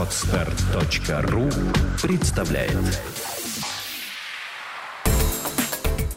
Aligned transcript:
Отстар.ру 0.00 1.50
представляет 2.00 3.02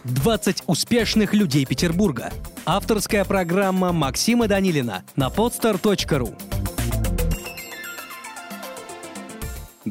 20 0.05 0.63
успешных 0.67 1.33
людей 1.33 1.65
Петербурга. 1.65 2.31
Авторская 2.65 3.25
программа 3.25 3.91
Максима 3.91 4.47
Данилина 4.47 5.03
на 5.17 5.27
podstar.ru 5.27 6.52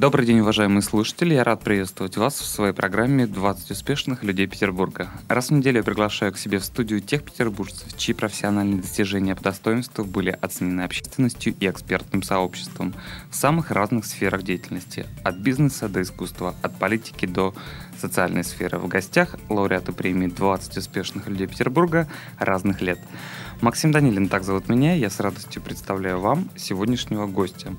Добрый 0.02 0.26
день, 0.26 0.40
уважаемые 0.40 0.82
слушатели. 0.82 1.34
Я 1.34 1.44
рад 1.44 1.62
приветствовать 1.62 2.16
вас 2.16 2.34
в 2.34 2.44
своей 2.44 2.72
программе 2.72 3.22
«20 3.22 3.70
успешных 3.70 4.24
людей 4.24 4.48
Петербурга». 4.48 5.08
Раз 5.28 5.50
в 5.50 5.52
неделю 5.52 5.76
я 5.76 5.84
приглашаю 5.84 6.32
к 6.32 6.38
себе 6.38 6.58
в 6.58 6.64
студию 6.64 7.00
тех 7.00 7.22
петербуржцев, 7.22 7.96
чьи 7.96 8.12
профессиональные 8.12 8.80
достижения 8.80 9.36
по 9.36 9.44
достоинству 9.44 10.04
были 10.04 10.30
оценены 10.30 10.80
общественностью 10.80 11.54
и 11.60 11.68
экспертным 11.68 12.24
сообществом 12.24 12.94
в 13.30 13.36
самых 13.36 13.70
разных 13.70 14.04
сферах 14.04 14.42
деятельности, 14.42 15.06
от 15.22 15.36
бизнеса 15.36 15.88
до 15.88 16.02
искусства, 16.02 16.56
от 16.62 16.76
политики 16.76 17.26
до 17.26 17.54
социальной 17.96 18.42
сферы. 18.42 18.78
В 18.78 18.88
гостях 18.88 19.36
лауреаты 19.48 19.92
премии 19.92 20.26
«20 20.26 20.80
успешных 20.80 21.28
людей 21.28 21.46
Петербурга» 21.46 22.08
разных 22.40 22.80
лет. 22.80 22.98
Максим 23.60 23.92
Данилин, 23.92 24.28
так 24.28 24.42
зовут 24.42 24.68
меня, 24.68 24.96
я 24.96 25.08
с 25.08 25.20
радостью 25.20 25.62
представляю 25.62 26.18
вам 26.18 26.50
сегодняшнего 26.56 27.28
гостя. 27.28 27.76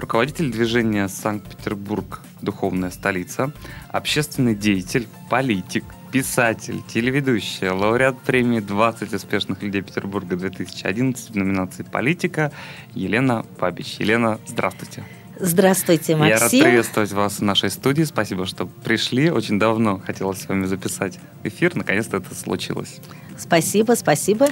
Руководитель 0.00 0.50
движения 0.50 1.06
«Санкт-Петербург. 1.08 2.22
Духовная 2.40 2.90
столица», 2.90 3.52
общественный 3.90 4.54
деятель, 4.54 5.06
политик, 5.28 5.84
писатель, 6.10 6.80
телеведущий, 6.88 7.68
лауреат 7.68 8.18
премии 8.22 8.60
«20 8.60 9.14
успешных 9.14 9.62
людей 9.62 9.82
Петербурга 9.82 10.36
2011» 10.36 11.32
в 11.32 11.36
номинации 11.36 11.82
«Политика» 11.82 12.50
Елена 12.94 13.44
Бабич. 13.58 13.96
Елена, 13.98 14.40
здравствуйте. 14.46 15.04
Здравствуйте, 15.38 16.16
Максим. 16.16 16.34
Я 16.34 16.38
рад 16.38 16.50
приветствовать 16.50 17.12
вас 17.12 17.40
в 17.40 17.42
нашей 17.42 17.68
студии. 17.68 18.04
Спасибо, 18.04 18.46
что 18.46 18.64
пришли. 18.66 19.30
Очень 19.30 19.58
давно 19.58 19.98
хотелось 19.98 20.40
с 20.40 20.48
вами 20.48 20.64
записать 20.64 21.18
эфир. 21.44 21.76
Наконец-то 21.76 22.16
это 22.16 22.34
случилось. 22.34 23.00
Спасибо, 23.36 23.92
спасибо. 23.92 24.48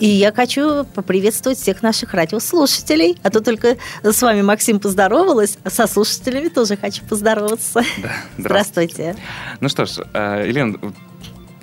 И 0.00 0.06
я 0.06 0.32
хочу 0.32 0.84
поприветствовать 0.84 1.58
всех 1.58 1.82
наших 1.82 2.14
радиослушателей. 2.14 3.18
А 3.22 3.30
то 3.30 3.40
только 3.40 3.76
с 4.02 4.22
вами, 4.22 4.42
Максим, 4.42 4.80
поздоровалась, 4.80 5.58
а 5.64 5.70
со 5.70 5.86
слушателями 5.86 6.48
тоже 6.48 6.76
хочу 6.76 7.04
поздороваться. 7.04 7.82
Да, 7.98 8.12
здравствуйте. 8.38 8.66
здравствуйте. 8.76 9.16
Ну 9.60 9.68
что 9.68 9.86
ж, 9.86 9.98
э, 10.12 10.44
Елена, 10.48 10.78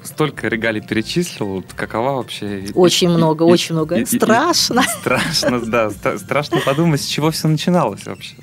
столько 0.03 0.47
регалий 0.47 0.81
перечислил, 0.81 1.63
какова 1.75 2.13
вообще... 2.13 2.67
Очень 2.75 3.11
и, 3.11 3.13
много, 3.13 3.45
и, 3.45 3.47
очень 3.47 3.71
и, 3.71 3.73
много. 3.73 3.95
И, 3.95 4.05
страшно. 4.05 4.81
И, 4.81 4.99
страшно, 4.99 5.59
да. 5.65 5.91
Страшно 6.17 6.59
подумать, 6.59 7.01
с 7.01 7.05
чего 7.05 7.31
все 7.31 7.47
начиналось 7.47 8.05
вообще 8.05 8.35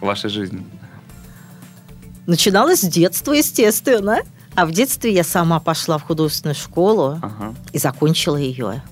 в 0.00 0.06
вашей 0.06 0.30
жизни. 0.30 0.64
Начиналось 2.26 2.80
с 2.80 2.84
детства, 2.84 3.32
естественно. 3.32 4.20
А 4.54 4.66
в 4.66 4.72
детстве 4.72 5.12
я 5.12 5.24
сама 5.24 5.60
пошла 5.60 5.96
в 5.96 6.02
художественную 6.02 6.54
школу 6.54 7.18
ага. 7.22 7.54
и 7.72 7.78
закончила 7.78 8.36
ее. 8.36 8.82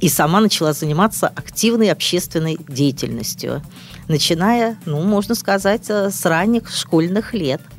И 0.00 0.08
сама 0.08 0.40
начала 0.40 0.72
заниматься 0.72 1.28
активной 1.28 1.90
общественной 1.90 2.58
деятельностью, 2.68 3.62
начиная, 4.06 4.78
ну, 4.86 5.02
можно 5.02 5.34
сказать, 5.34 5.86
э, 5.88 6.10
с 6.10 6.24
ранних 6.24 6.70
школьных 6.70 7.34
лет– 7.34 7.60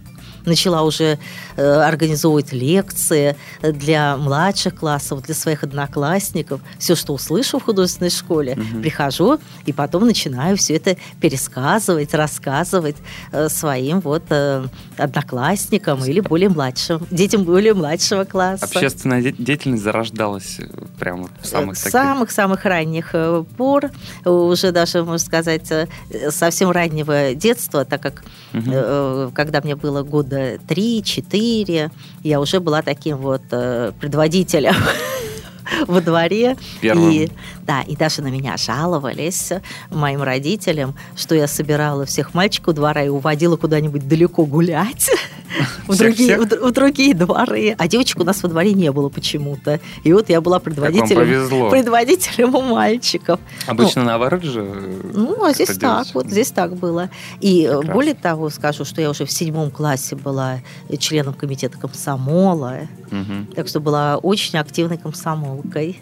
начала 0.46 0.84
уже 0.84 1.18
э, 1.56 1.64
организовывать 1.64 2.52
лекции 2.52 3.36
для 3.62 4.18
младших 4.18 4.76
классов, 4.76 5.22
для 5.24 5.36
своих 5.36 5.64
одноклассников. 5.64 6.62
Все, 6.78 6.96
что 6.96 7.14
услышу 7.14 7.60
в 7.60 7.64
художественной 7.64 8.10
школе, 8.10 8.54
угу. 8.54 8.82
прихожу 8.82 9.40
и 9.66 9.74
потом 9.74 10.06
начинаю 10.06 10.58
все 10.58 10.76
это 10.76 10.98
пересказывать, 11.22 12.14
рассказывать 12.14 12.98
э, 13.32 13.50
своим 13.50 14.00
вот 14.02 14.24
э, 14.30 14.66
одноклассникам 14.98 16.04
или 16.06 16.20
более 16.20 16.50
младшим, 16.50 17.06
детям 17.12 17.44
более 17.44 17.74
младшего 17.74 18.24
класса. 18.24 18.66
Общественная 18.66 19.22
деятельность 19.22 19.84
зарождалась 19.84 20.60
прямо 21.00 21.30
в 21.42 21.48
самых 21.48 21.78
самых-самых 21.78 22.66
ранних 22.66 23.16
пор, 23.58 23.92
уже 24.26 24.72
даже, 24.72 25.04
можно 25.04 25.18
сказать, 25.18 25.72
совсем 26.30 26.72
раннего 26.72 27.34
детства, 27.34 27.86
так 27.86 28.02
как 28.02 28.24
угу. 28.54 29.32
когда 29.34 29.62
мне 29.64 29.76
было 29.76 30.04
года 30.04 30.20
года 30.20 30.56
3-4 30.56 31.92
я 32.24 32.40
уже 32.40 32.60
была 32.60 32.82
таким 32.82 33.18
вот 33.18 33.42
э, 33.52 33.92
предводителем 34.00 34.76
во 35.88 36.02
дворе. 36.02 36.58
Первым. 36.82 37.12
И, 37.12 37.30
да, 37.64 37.82
и 37.82 37.96
даже 37.96 38.22
на 38.22 38.28
меня 38.28 38.58
жаловались 38.58 39.52
моим 39.90 40.22
родителям, 40.22 40.96
что 41.16 41.36
я 41.36 41.48
собирала 41.48 42.06
всех 42.06 42.34
мальчиков 42.34 42.76
двора 42.76 43.04
и 43.04 43.10
уводила 43.10 43.58
куда-нибудь 43.58 44.08
далеко 44.08 44.46
гулять 44.46 45.10
в, 45.88 45.98
другие, 45.98 46.38
в, 46.38 46.46
в 46.46 46.72
другие 46.72 47.14
дворы. 47.14 47.76
А 47.78 47.88
девочек 47.88 48.20
у 48.20 48.24
нас 48.24 48.42
во 48.44 48.50
дворе 48.50 48.74
не 48.74 48.92
было 48.92 49.10
почему-то. 49.10 49.80
И 50.04 50.14
вот 50.14 50.30
я 50.30 50.42
была 50.42 50.60
предводителем, 50.60 51.70
предводителем 51.70 52.56
у 52.56 52.62
мальчиков. 52.62 53.40
Обычно 53.68 54.02
ну, 54.02 54.08
наоборот 54.08 54.44
же. 54.44 54.62
Ну, 55.14 55.44
а 55.44 55.54
здесь 55.54 55.78
так, 55.78 56.08
вот 56.14 56.28
здесь 56.28 56.52
так 56.52 56.76
было. 56.76 57.10
И 57.40 57.64
э, 57.64 57.68
Прекрасно. 57.68 57.94
более 57.94 58.14
того, 58.14 58.50
скажу, 58.50 58.86
что 58.86 59.02
я 59.02 59.10
уже 59.10 59.26
в 59.26 59.32
седьмом 59.32 59.72
классе 59.72 60.16
была 60.16 60.60
членом 61.00 61.34
комитета 61.34 61.78
комсомола. 61.78 62.88
Угу. 63.12 63.56
Так 63.56 63.68
что 63.68 63.80
была 63.80 64.18
очень 64.18 64.60
активной 64.60 64.98
комсомолкой. 65.62 66.00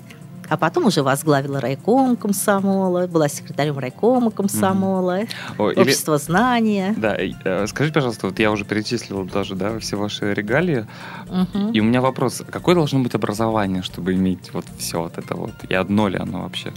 А 0.50 0.56
потом 0.56 0.85
уже 0.85 1.03
возглавила 1.03 1.59
райком 1.59 2.16
комсомола, 2.16 3.06
была 3.06 3.28
секретарем 3.28 3.78
райкома 3.79 4.31
комсомола, 4.31 5.23
mm-hmm. 5.23 5.81
общество 5.81 6.16
или... 6.16 6.22
знания. 6.22 6.95
Да, 6.95 7.18
э, 7.18 7.68
скажите, 7.68 7.94
пожалуйста, 7.94 8.28
вот 8.28 8.40
я 8.40 8.50
уже 8.50 8.63
перечислила 8.63 9.25
даже, 9.25 9.56
да, 9.56 9.78
все 9.79 9.97
ваши 9.97 10.34
регалии, 10.34 10.88
mm-hmm. 11.28 11.73
и 11.73 11.81
у 11.81 11.84
меня 11.84 12.00
вопрос, 12.00 12.44
какое 12.50 12.75
должно 12.75 13.00
быть 13.00 13.13
образование, 13.13 13.81
чтобы 13.81 14.13
иметь 14.13 14.53
вот 14.53 14.63
все 14.78 15.01
вот 15.01 15.18
это 15.18 15.35
вот, 15.35 15.51
и 15.68 15.74
одно 15.74 16.07
ли 16.07 16.18
оно 16.18 16.44
вообще? 16.44 16.72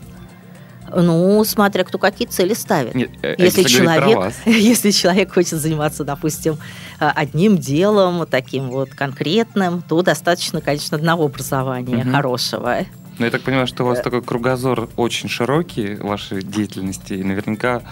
Ну, 0.94 1.44
смотря 1.44 1.84
кто 1.84 1.98
какие 1.98 2.28
цели 2.28 2.54
ставит. 2.54 2.94
Нет, 2.94 3.10
э, 3.22 3.34
если, 3.38 3.62
человек, 3.64 4.32
если 4.46 4.90
человек 4.90 5.32
хочет 5.32 5.58
заниматься, 5.58 6.04
допустим, 6.04 6.58
э, 7.00 7.10
одним 7.14 7.58
делом, 7.58 8.26
таким 8.26 8.70
вот 8.70 8.90
конкретным, 8.90 9.82
то 9.82 10.02
достаточно, 10.02 10.60
конечно, 10.60 10.96
одного 10.96 11.24
образования 11.24 12.04
угу. 12.04 12.10
хорошего. 12.10 12.78
Ну, 13.18 13.24
я 13.26 13.30
так 13.30 13.42
понимаю, 13.42 13.66
что 13.66 13.84
у 13.84 13.86
вас 13.86 14.00
такой 14.00 14.22
кругозор 14.22 14.88
очень 14.96 15.28
широкий 15.28 15.96
вашей 15.96 16.42
деятельности, 16.42 17.12
и 17.12 17.22
наверняка 17.22 17.82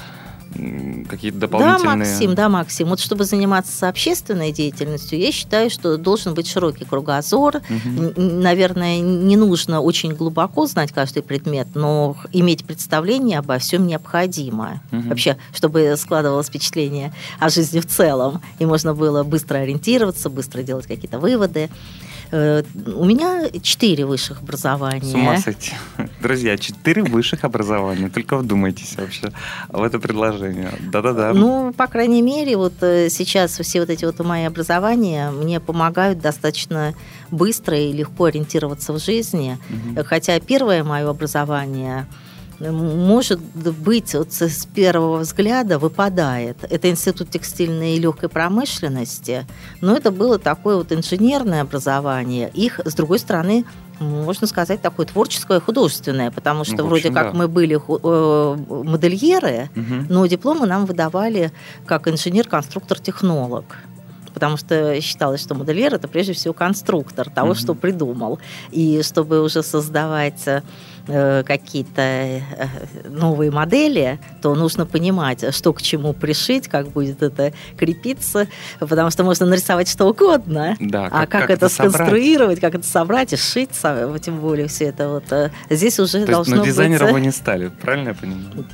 какие-то 1.08 1.38
дополнительные... 1.38 1.84
Да, 1.84 1.96
Максим, 1.96 2.34
да, 2.34 2.48
Максим. 2.48 2.88
Вот 2.88 3.00
чтобы 3.00 3.24
заниматься 3.24 3.88
общественной 3.88 4.52
деятельностью, 4.52 5.18
я 5.18 5.32
считаю, 5.32 5.70
что 5.70 5.96
должен 5.96 6.34
быть 6.34 6.48
широкий 6.48 6.84
кругозор. 6.84 7.56
Угу. 7.56 8.20
Наверное, 8.20 9.00
не 9.00 9.36
нужно 9.36 9.80
очень 9.80 10.14
глубоко 10.14 10.66
знать 10.66 10.92
каждый 10.92 11.22
предмет, 11.22 11.68
но 11.74 12.16
иметь 12.32 12.64
представление 12.64 13.38
обо 13.38 13.58
всем 13.58 13.86
необходимо. 13.86 14.80
Угу. 14.92 15.08
Вообще, 15.08 15.36
чтобы 15.52 15.94
складывалось 15.96 16.48
впечатление 16.48 17.12
о 17.38 17.48
жизни 17.50 17.80
в 17.80 17.86
целом, 17.86 18.40
и 18.58 18.66
можно 18.66 18.94
было 18.94 19.22
быстро 19.22 19.58
ориентироваться, 19.58 20.30
быстро 20.30 20.62
делать 20.62 20.86
какие-то 20.86 21.18
выводы. 21.18 21.70
Э, 22.30 22.62
у 22.94 23.04
меня 23.04 23.48
четыре 23.62 24.04
высших 24.04 24.42
образования. 24.42 25.10
С 25.10 25.14
ума 25.14 25.38
сойти. 25.38 25.72
Друзья, 26.22 26.56
четыре 26.58 27.02
высших 27.02 27.44
образования. 27.44 28.08
Только 28.08 28.36
вдумайтесь 28.36 28.96
вообще 28.96 29.32
в 29.68 29.82
это 29.82 29.98
предложение. 29.98 30.72
Да-да-да. 30.92 31.32
Ну, 31.32 31.72
по 31.72 31.86
крайней 31.86 32.22
мере, 32.22 32.56
вот 32.56 32.74
э, 32.82 33.08
сейчас 33.10 33.58
все 33.58 33.80
вот 33.80 33.90
эти 33.90 34.04
вот 34.04 34.18
мои 34.20 34.44
образования 34.44 35.30
мне 35.30 35.60
помогают 35.60 36.20
достаточно 36.20 36.94
быстро 37.30 37.78
и 37.78 37.92
легко 37.92 38.24
ориентироваться 38.24 38.92
в 38.92 38.98
жизни. 38.98 39.58
Угу. 39.70 40.04
Хотя 40.04 40.38
первое 40.40 40.84
мое 40.84 41.08
образование– 41.08 42.06
может 42.60 43.40
быть, 43.40 44.14
вот 44.14 44.32
с 44.32 44.66
первого 44.66 45.18
взгляда 45.18 45.78
выпадает. 45.78 46.56
Это 46.68 46.90
Институт 46.90 47.30
текстильной 47.30 47.96
и 47.96 48.00
легкой 48.00 48.28
промышленности, 48.28 49.46
но 49.80 49.96
это 49.96 50.10
было 50.10 50.38
такое 50.38 50.76
вот 50.76 50.92
инженерное 50.92 51.62
образование. 51.62 52.50
Их, 52.54 52.80
с 52.84 52.94
другой 52.94 53.20
стороны, 53.20 53.64
можно 54.00 54.46
сказать, 54.46 54.80
такое 54.80 55.06
творческое, 55.06 55.60
художественное, 55.60 56.30
потому 56.30 56.64
что 56.64 56.76
ну, 56.76 56.84
общем, 56.84 56.88
вроде 56.88 57.10
как 57.10 57.32
да. 57.32 57.38
мы 57.38 57.48
были 57.48 57.76
э, 57.76 58.56
модельеры, 58.84 59.70
угу. 59.74 60.06
но 60.08 60.26
дипломы 60.26 60.66
нам 60.66 60.86
выдавали 60.86 61.52
как 61.86 62.08
инженер-конструктор-технолог 62.08 63.64
потому 64.38 64.56
что 64.56 65.00
считалось, 65.00 65.40
что 65.40 65.56
модельер 65.56 65.92
это 65.94 66.06
прежде 66.06 66.32
всего 66.32 66.54
конструктор 66.54 67.28
того, 67.28 67.52
mm 67.52 67.58
что 67.58 67.74
придумал. 67.74 68.38
И 68.70 69.02
чтобы 69.02 69.42
уже 69.42 69.64
создавать 69.64 70.46
э, 70.46 70.62
какие-то 71.08 72.02
э, 72.02 72.42
новые 73.08 73.50
модели, 73.50 74.18
то 74.42 74.54
нужно 74.54 74.86
понимать, 74.86 75.54
что 75.54 75.72
к 75.72 75.82
чему 75.82 76.12
пришить, 76.12 76.68
как 76.68 76.88
будет 76.88 77.22
это 77.22 77.52
крепиться, 77.76 78.46
потому 78.78 79.10
что 79.10 79.24
можно 79.24 79.46
нарисовать 79.46 79.88
что 79.88 80.06
угодно, 80.06 80.76
да, 80.80 81.06
а 81.06 81.26
как, 81.26 81.30
как 81.30 81.50
это, 81.50 81.66
это 81.66 81.68
сконструировать, 81.68 82.60
как 82.60 82.74
это 82.74 82.86
собрать 82.86 83.32
и 83.32 83.36
сшить, 83.36 83.70
тем 84.22 84.40
более 84.40 84.68
все 84.68 84.86
это 84.86 85.08
вот 85.08 85.32
э, 85.32 85.50
здесь 85.70 85.98
уже 85.98 86.24
то 86.24 86.32
должно 86.32 86.56
есть, 86.56 86.56
но 86.56 86.62
быть... 86.62 86.70
дизайнером 86.70 87.12
вы 87.12 87.20
не 87.20 87.32
стали, 87.32 87.70
правильно 87.80 88.08
я 88.08 88.14
понимаю? 88.14 88.66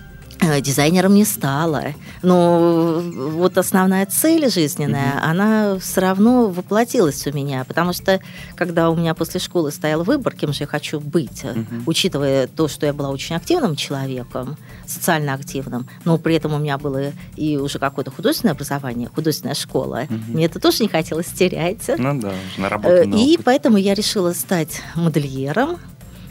Э, 0.44 0.61
дизайнером 0.61 1.14
не 1.14 1.25
стала. 1.25 1.94
Но 2.23 3.00
вот 3.02 3.58
основная 3.58 4.06
цель 4.06 4.50
жизненная, 4.50 5.14
mm-hmm. 5.14 5.31
она 5.31 5.79
все 5.79 6.00
равно 6.00 6.49
воплотилась 6.49 7.26
у 7.26 7.32
меня, 7.32 7.64
потому 7.64 7.93
что 7.93 8.20
когда 8.55 8.91
у 8.91 8.96
меня 8.96 9.14
после 9.14 9.41
школы 9.41 9.70
стоял 9.70 10.02
выбор, 10.02 10.35
кем 10.35 10.52
же 10.52 10.64
я 10.64 10.67
хочу 10.67 11.00
быть, 11.00 11.44
mm-hmm. 11.44 11.82
учитывая 11.87 12.46
то, 12.46 12.69
что 12.69 12.87
я 12.87 12.93
была 12.93 13.11
очень 13.11 13.37
активным 13.37 13.76
человеком, 13.76 14.56
социально 14.87 15.35
активным, 15.35 15.88
но 16.05 16.19
при 16.19 16.35
этом 16.35 16.55
у 16.55 16.58
меня 16.58 16.79
было 16.79 17.12
и 17.37 17.56
уже 17.56 17.79
какое-то 17.79 18.11
художественное 18.11 18.52
образование, 18.52 19.08
художественная 19.14 19.55
школа, 19.55 20.02
mm-hmm. 20.02 20.29
мне 20.29 20.46
это 20.46 20.61
тоже 20.61 20.82
не 20.82 20.88
хотелось 20.88 21.26
терять. 21.26 21.88
Ну 21.96 22.20
да, 22.20 22.32
на 22.58 22.69
работу. 22.69 22.94
Э, 22.94 23.05
и 23.06 23.38
поэтому 23.43 23.76
я 23.76 23.94
решила 23.94 24.32
стать 24.32 24.81
модельером, 24.94 25.79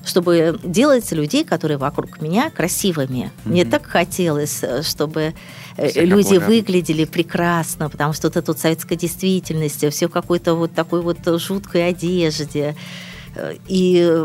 чтобы 0.05 0.59
делать 0.63 1.11
людей, 1.11 1.44
которые 1.44 1.77
вокруг 1.77 2.21
меня, 2.21 2.50
красивыми. 2.50 3.31
Mm-hmm. 3.45 3.50
Мне 3.50 3.65
так 3.65 3.85
хотелось, 3.85 4.61
э, 4.61 4.81
чтобы 4.81 5.33
э, 5.77 5.88
Всех 5.88 6.05
люди 6.05 6.38
выглядели 6.38 7.05
прекрасно, 7.05 7.89
потому 7.89 8.13
что 8.13 8.27
вот 8.27 8.38
эта 8.38 8.51
вот 8.51 8.59
советская 8.59 8.97
действительность, 8.97 9.89
все 9.91 10.07
в 10.07 10.11
какой-то 10.11 10.55
вот 10.55 10.73
такой 10.73 11.01
вот 11.01 11.17
жуткой 11.39 11.88
одежде. 11.88 12.75
Э, 13.35 13.53
и 13.67 14.19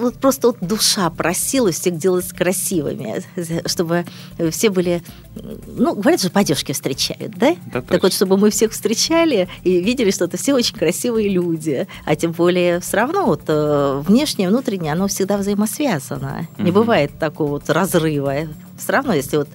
вот 0.00 0.16
просто 0.16 0.48
вот 0.48 0.56
душа 0.60 1.08
просила 1.10 1.70
всех 1.72 1.96
делать 1.96 2.28
красивыми, 2.32 3.22
чтобы 3.68 4.04
все 4.50 4.70
были, 4.70 5.02
ну, 5.34 5.94
говорят 5.94 6.20
же, 6.20 6.30
по 6.30 6.40
одежке 6.40 6.72
встречают, 6.72 7.32
да? 7.36 7.54
да 7.72 7.82
так 7.82 8.02
вот, 8.02 8.12
чтобы 8.12 8.36
мы 8.36 8.50
всех 8.50 8.72
встречали 8.72 9.48
и 9.62 9.80
видели, 9.80 10.10
что 10.10 10.24
это 10.24 10.36
все 10.36 10.54
очень 10.54 10.76
красивые 10.76 11.28
люди, 11.28 11.86
а 12.04 12.16
тем 12.16 12.32
более 12.32 12.80
все 12.80 12.96
равно 12.96 13.26
вот 13.26 13.42
э, 13.46 14.02
внешнее, 14.06 14.48
внутреннее, 14.48 14.92
оно 14.92 15.08
всегда 15.08 15.36
взаимосвязано. 15.36 16.48
Угу. 16.56 16.62
Не 16.64 16.70
бывает 16.70 17.18
такого 17.18 17.50
вот 17.50 17.70
разрыва 17.70 18.48
все 18.80 18.92
равно, 18.92 19.12
если 19.12 19.36
вот 19.36 19.48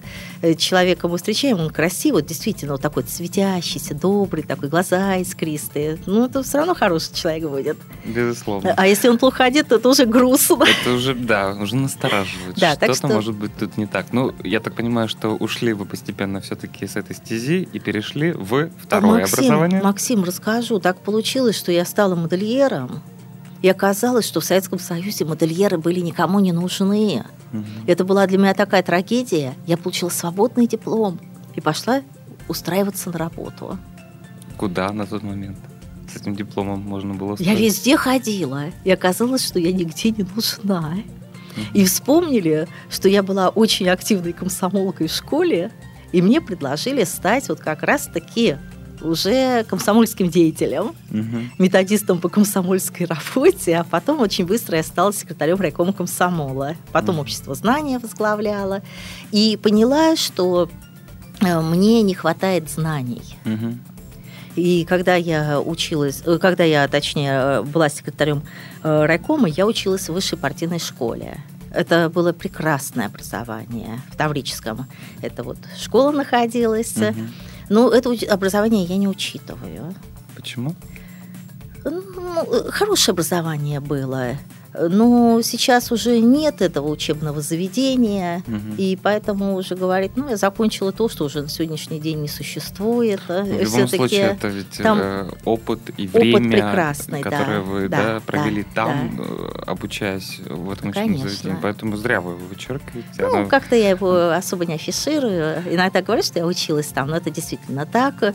человека 0.54 1.08
мы 1.08 1.16
встречаем, 1.16 1.60
он 1.60 1.70
красивый, 1.70 2.22
вот 2.22 2.28
действительно 2.28 2.72
вот 2.72 2.82
такой 2.82 3.04
светящийся, 3.04 3.94
добрый, 3.94 4.42
такой 4.42 4.68
глаза 4.68 5.16
искристые, 5.16 5.98
ну, 6.06 6.26
это 6.26 6.42
все 6.42 6.58
равно 6.58 6.74
хороший 6.74 7.14
человек 7.14 7.48
будет. 7.48 7.76
Безусловно. 8.04 8.74
А 8.76 8.86
если 8.86 9.08
он 9.08 9.18
плохо 9.18 9.44
одет, 9.44 9.68
то 9.68 9.76
это 9.76 9.88
уже 9.88 10.06
грустно. 10.06 10.64
Это 10.82 10.92
уже, 10.92 11.14
да, 11.14 11.56
уже 11.60 11.76
настораживает. 11.76 12.56
Да, 12.56 12.74
Что-то 12.74 12.94
что... 12.94 13.08
может 13.08 13.34
быть 13.34 13.56
тут 13.56 13.76
не 13.76 13.86
так. 13.86 14.12
Ну, 14.12 14.34
я 14.42 14.60
так 14.60 14.74
понимаю, 14.74 15.08
что 15.08 15.30
ушли 15.30 15.72
вы 15.72 15.84
постепенно 15.84 16.40
все-таки 16.40 16.86
с 16.86 16.96
этой 16.96 17.16
стези 17.16 17.68
и 17.72 17.78
перешли 17.78 18.32
в 18.32 18.70
второе 18.82 19.20
Максим, 19.20 19.38
образование. 19.38 19.82
Максим, 19.82 20.24
расскажу. 20.24 20.78
Так 20.78 20.98
получилось, 21.00 21.56
что 21.56 21.72
я 21.72 21.84
стала 21.84 22.14
модельером, 22.14 23.02
и 23.66 23.68
оказалось, 23.68 24.24
что 24.24 24.38
в 24.38 24.44
Советском 24.44 24.78
Союзе 24.78 25.24
модельеры 25.24 25.76
были 25.76 25.98
никому 25.98 26.38
не 26.38 26.52
нужны. 26.52 27.24
Угу. 27.52 27.64
Это 27.88 28.04
была 28.04 28.24
для 28.28 28.38
меня 28.38 28.54
такая 28.54 28.84
трагедия. 28.84 29.54
Я 29.66 29.76
получила 29.76 30.08
свободный 30.08 30.68
диплом 30.68 31.18
и 31.56 31.60
пошла 31.60 32.02
устраиваться 32.46 33.10
на 33.10 33.18
работу. 33.18 33.76
Куда 34.56 34.92
на 34.92 35.04
тот 35.04 35.24
момент? 35.24 35.58
С 36.08 36.20
этим 36.20 36.36
дипломом 36.36 36.80
можно 36.80 37.14
было 37.14 37.32
устроиться? 37.32 37.60
Я 37.60 37.68
везде 37.68 37.96
ходила, 37.96 38.66
и 38.84 38.90
оказалось, 38.92 39.44
что 39.44 39.58
я 39.58 39.72
нигде 39.72 40.12
не 40.12 40.24
нужна. 40.36 40.94
И 41.74 41.84
вспомнили, 41.84 42.68
что 42.88 43.08
я 43.08 43.24
была 43.24 43.48
очень 43.48 43.88
активной 43.88 44.32
комсомолкой 44.32 45.08
в 45.08 45.12
школе, 45.12 45.72
и 46.12 46.22
мне 46.22 46.40
предложили 46.40 47.02
стать 47.02 47.48
вот 47.48 47.58
как 47.58 47.82
раз-таки 47.82 48.58
уже 49.00 49.64
комсомольским 49.64 50.28
деятелем, 50.28 50.94
угу. 51.10 51.38
методистом 51.58 52.20
по 52.20 52.28
комсомольской 52.28 53.06
работе, 53.06 53.78
а 53.78 53.84
потом 53.84 54.20
очень 54.20 54.46
быстро 54.46 54.76
я 54.76 54.82
стала 54.82 55.12
секретарем 55.12 55.60
райкома 55.60 55.92
комсомола. 55.92 56.74
Потом 56.92 57.16
угу. 57.16 57.22
общество 57.22 57.54
знания 57.54 57.98
возглавляла. 57.98 58.82
И 59.32 59.58
поняла, 59.62 60.16
что 60.16 60.68
э, 61.40 61.60
мне 61.60 62.02
не 62.02 62.14
хватает 62.14 62.70
знаний. 62.70 63.22
Угу. 63.44 63.78
И 64.56 64.84
когда 64.86 65.14
я 65.14 65.60
училась, 65.60 66.22
э, 66.24 66.38
когда 66.38 66.64
я, 66.64 66.88
точнее, 66.88 67.32
э, 67.32 67.62
была 67.62 67.88
секретарем 67.88 68.42
райкома, 68.82 69.48
я 69.48 69.66
училась 69.66 70.08
в 70.08 70.12
высшей 70.12 70.38
партийной 70.38 70.78
школе. 70.78 71.38
Это 71.72 72.08
было 72.08 72.32
прекрасное 72.32 73.06
образование 73.06 74.00
в 74.10 74.16
Таврическом. 74.16 74.86
Это 75.20 75.42
вот 75.42 75.58
школа 75.78 76.10
находилась. 76.10 76.96
Угу. 76.96 77.14
Ну, 77.68 77.90
это 77.90 78.10
образование 78.32 78.84
я 78.84 78.96
не 78.96 79.08
учитываю. 79.08 79.94
Почему? 80.34 80.74
Ну, 81.84 82.70
хорошее 82.70 83.12
образование 83.12 83.80
было. 83.80 84.36
Но 84.78 85.40
сейчас 85.42 85.90
уже 85.92 86.18
нет 86.20 86.60
этого 86.60 86.88
учебного 86.88 87.40
заведения, 87.40 88.42
угу. 88.46 88.74
и 88.76 88.98
поэтому 89.00 89.54
уже 89.54 89.74
говорит, 89.74 90.12
ну, 90.16 90.28
я 90.28 90.36
закончила 90.36 90.92
то, 90.92 91.08
что 91.08 91.24
уже 91.24 91.42
на 91.42 91.48
сегодняшний 91.48 92.00
день 92.00 92.20
не 92.20 92.28
существует. 92.28 93.20
Ну, 93.28 93.44
в 93.44 93.62
любом 93.62 93.88
случае, 93.88 94.20
это 94.20 94.48
ведь 94.48 94.70
там 94.78 94.98
э, 95.00 95.30
опыт 95.44 95.80
и 95.96 96.06
время, 96.06 96.38
опыт 96.38 96.50
прекрасный, 96.52 97.22
которое 97.22 97.60
да, 97.60 97.62
вы 97.62 97.88
да, 97.88 98.02
да, 98.14 98.20
провели 98.20 98.62
да, 98.62 98.68
там, 98.86 99.16
да. 99.16 99.24
Э, 99.24 99.62
обучаясь 99.66 100.40
в 100.44 100.70
этом 100.70 100.90
учебном 100.90 101.18
заведении. 101.18 101.58
Поэтому 101.62 101.96
зря 101.96 102.20
вы 102.20 102.32
его 102.32 102.46
вычеркиваете. 102.46 103.08
Ну, 103.18 103.36
Оно... 103.36 103.46
как-то 103.46 103.76
я 103.76 103.90
его 103.90 104.30
особо 104.30 104.66
не 104.66 104.74
афиширую. 104.74 105.62
Иногда 105.70 106.02
говорю, 106.02 106.22
что 106.22 106.38
я 106.38 106.46
училась 106.46 106.88
там, 106.88 107.08
но 107.08 107.16
это 107.16 107.30
действительно 107.30 107.86
так. 107.86 108.34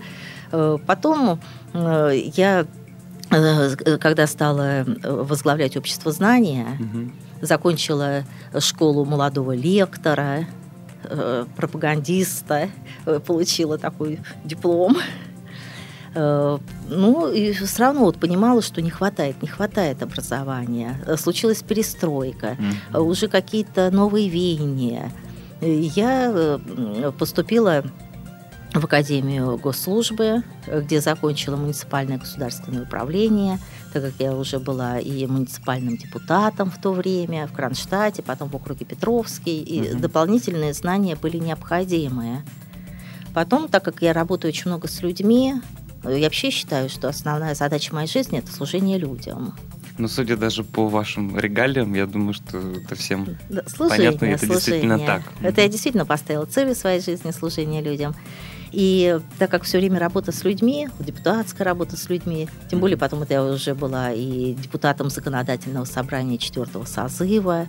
Э, 0.52 0.78
потом 0.86 1.40
я 1.74 2.66
когда 3.32 4.28
стала 4.28 4.84
э, 4.84 4.86
возглавлять 5.04 5.78
общество 5.78 6.12
знания, 6.12 6.68
угу. 6.80 7.12
закончила 7.42 8.24
школу 8.60 9.06
молодого 9.06 9.56
лектора, 9.56 10.46
э, 11.04 11.46
пропагандиста, 11.56 12.70
получила 13.26 13.78
такой 13.78 14.20
диплом. 14.44 14.98
Ну, 16.14 17.32
и 17.32 17.54
все 17.54 17.84
равно 17.84 18.02
вот 18.02 18.18
понимала, 18.18 18.62
что 18.62 18.82
не 18.82 18.90
хватает, 18.90 19.42
не 19.42 19.48
хватает 19.48 20.04
образования. 20.04 21.00
Случилась 21.18 21.64
перестройка, 21.64 22.58
mm 22.92 23.00
уже 23.00 23.30
какие-то 23.30 23.90
новые 23.92 24.28
веяния. 24.28 25.10
Я 25.62 26.60
поступила 27.18 27.86
в 28.74 28.86
Академию 28.86 29.58
госслужбы, 29.58 30.44
где 30.66 31.02
закончила 31.02 31.58
муниципальное 31.58 32.18
государственное 32.18 32.84
управление, 32.84 33.60
так 33.92 34.04
как 34.04 34.14
я 34.20 34.34
уже 34.34 34.60
была 34.60 35.00
и 35.00 35.26
муниципальным 35.26 35.98
депутатом 35.98 36.72
в 36.72 36.80
то 36.80 36.94
время, 36.94 37.48
в 37.48 37.54
Кронштадте, 37.54 38.24
потом 38.24 38.50
в 38.50 38.56
округе 38.56 38.86
Петровский, 38.86 39.62
и 39.62 39.92
угу. 39.92 40.00
дополнительные 40.00 40.74
знания 40.74 41.16
были 41.16 41.38
необходимые. 41.38 42.44
Потом, 43.34 43.68
так 43.68 43.84
как 43.84 44.02
я 44.02 44.14
работаю 44.14 44.52
очень 44.52 44.68
много 44.68 44.88
с 44.88 45.02
людьми, 45.02 45.56
я 46.04 46.24
вообще 46.24 46.50
считаю, 46.50 46.90
что 46.90 47.10
основная 47.10 47.56
задача 47.56 47.94
моей 47.94 48.08
жизни– 48.08 48.40
это 48.40 48.52
служение 48.52 48.98
людям. 48.98 49.56
Но 49.98 50.08
судя 50.08 50.36
даже 50.36 50.64
по 50.64 50.88
вашим 50.88 51.38
регалиям, 51.38 51.94
я 51.94 52.08
думаю, 52.08 52.34
что 52.34 52.58
это 52.58 52.96
всем 52.96 53.38
да, 53.50 53.64
служение, 53.68 54.12
понятно, 54.12 54.26
и 54.26 54.30
это 54.30 54.46
служение. 54.46 54.56
действительно 54.56 55.00
так. 55.00 55.24
Это 55.42 55.62
я 55.62 55.68
действительно 55.68 56.06
поставила 56.06 56.46
целью 56.46 56.76
своей 56.76 57.02
жизни 57.02 57.32
служение 57.32 57.82
людям. 57.82 58.16
И 58.72 59.20
так 59.38 59.52
как 59.52 59.64
все 59.64 59.80
время 59.80 60.00
работа 60.00 60.32
с 60.32 60.44
людьми, 60.44 60.90
депутатская 61.00 61.66
работа 61.66 61.98
с 61.98 62.10
людьми, 62.10 62.48
тем 62.70 62.80
более 62.80 62.98
потом 62.98 63.22
это 63.24 63.34
я 63.34 63.44
уже 63.44 63.76
была 63.76 64.12
и 64.14 64.54
депутатом 64.54 65.10
законодательного 65.10 65.86
собрания 65.86 66.38
четвертого 66.38 66.86
созыва, 66.86 67.68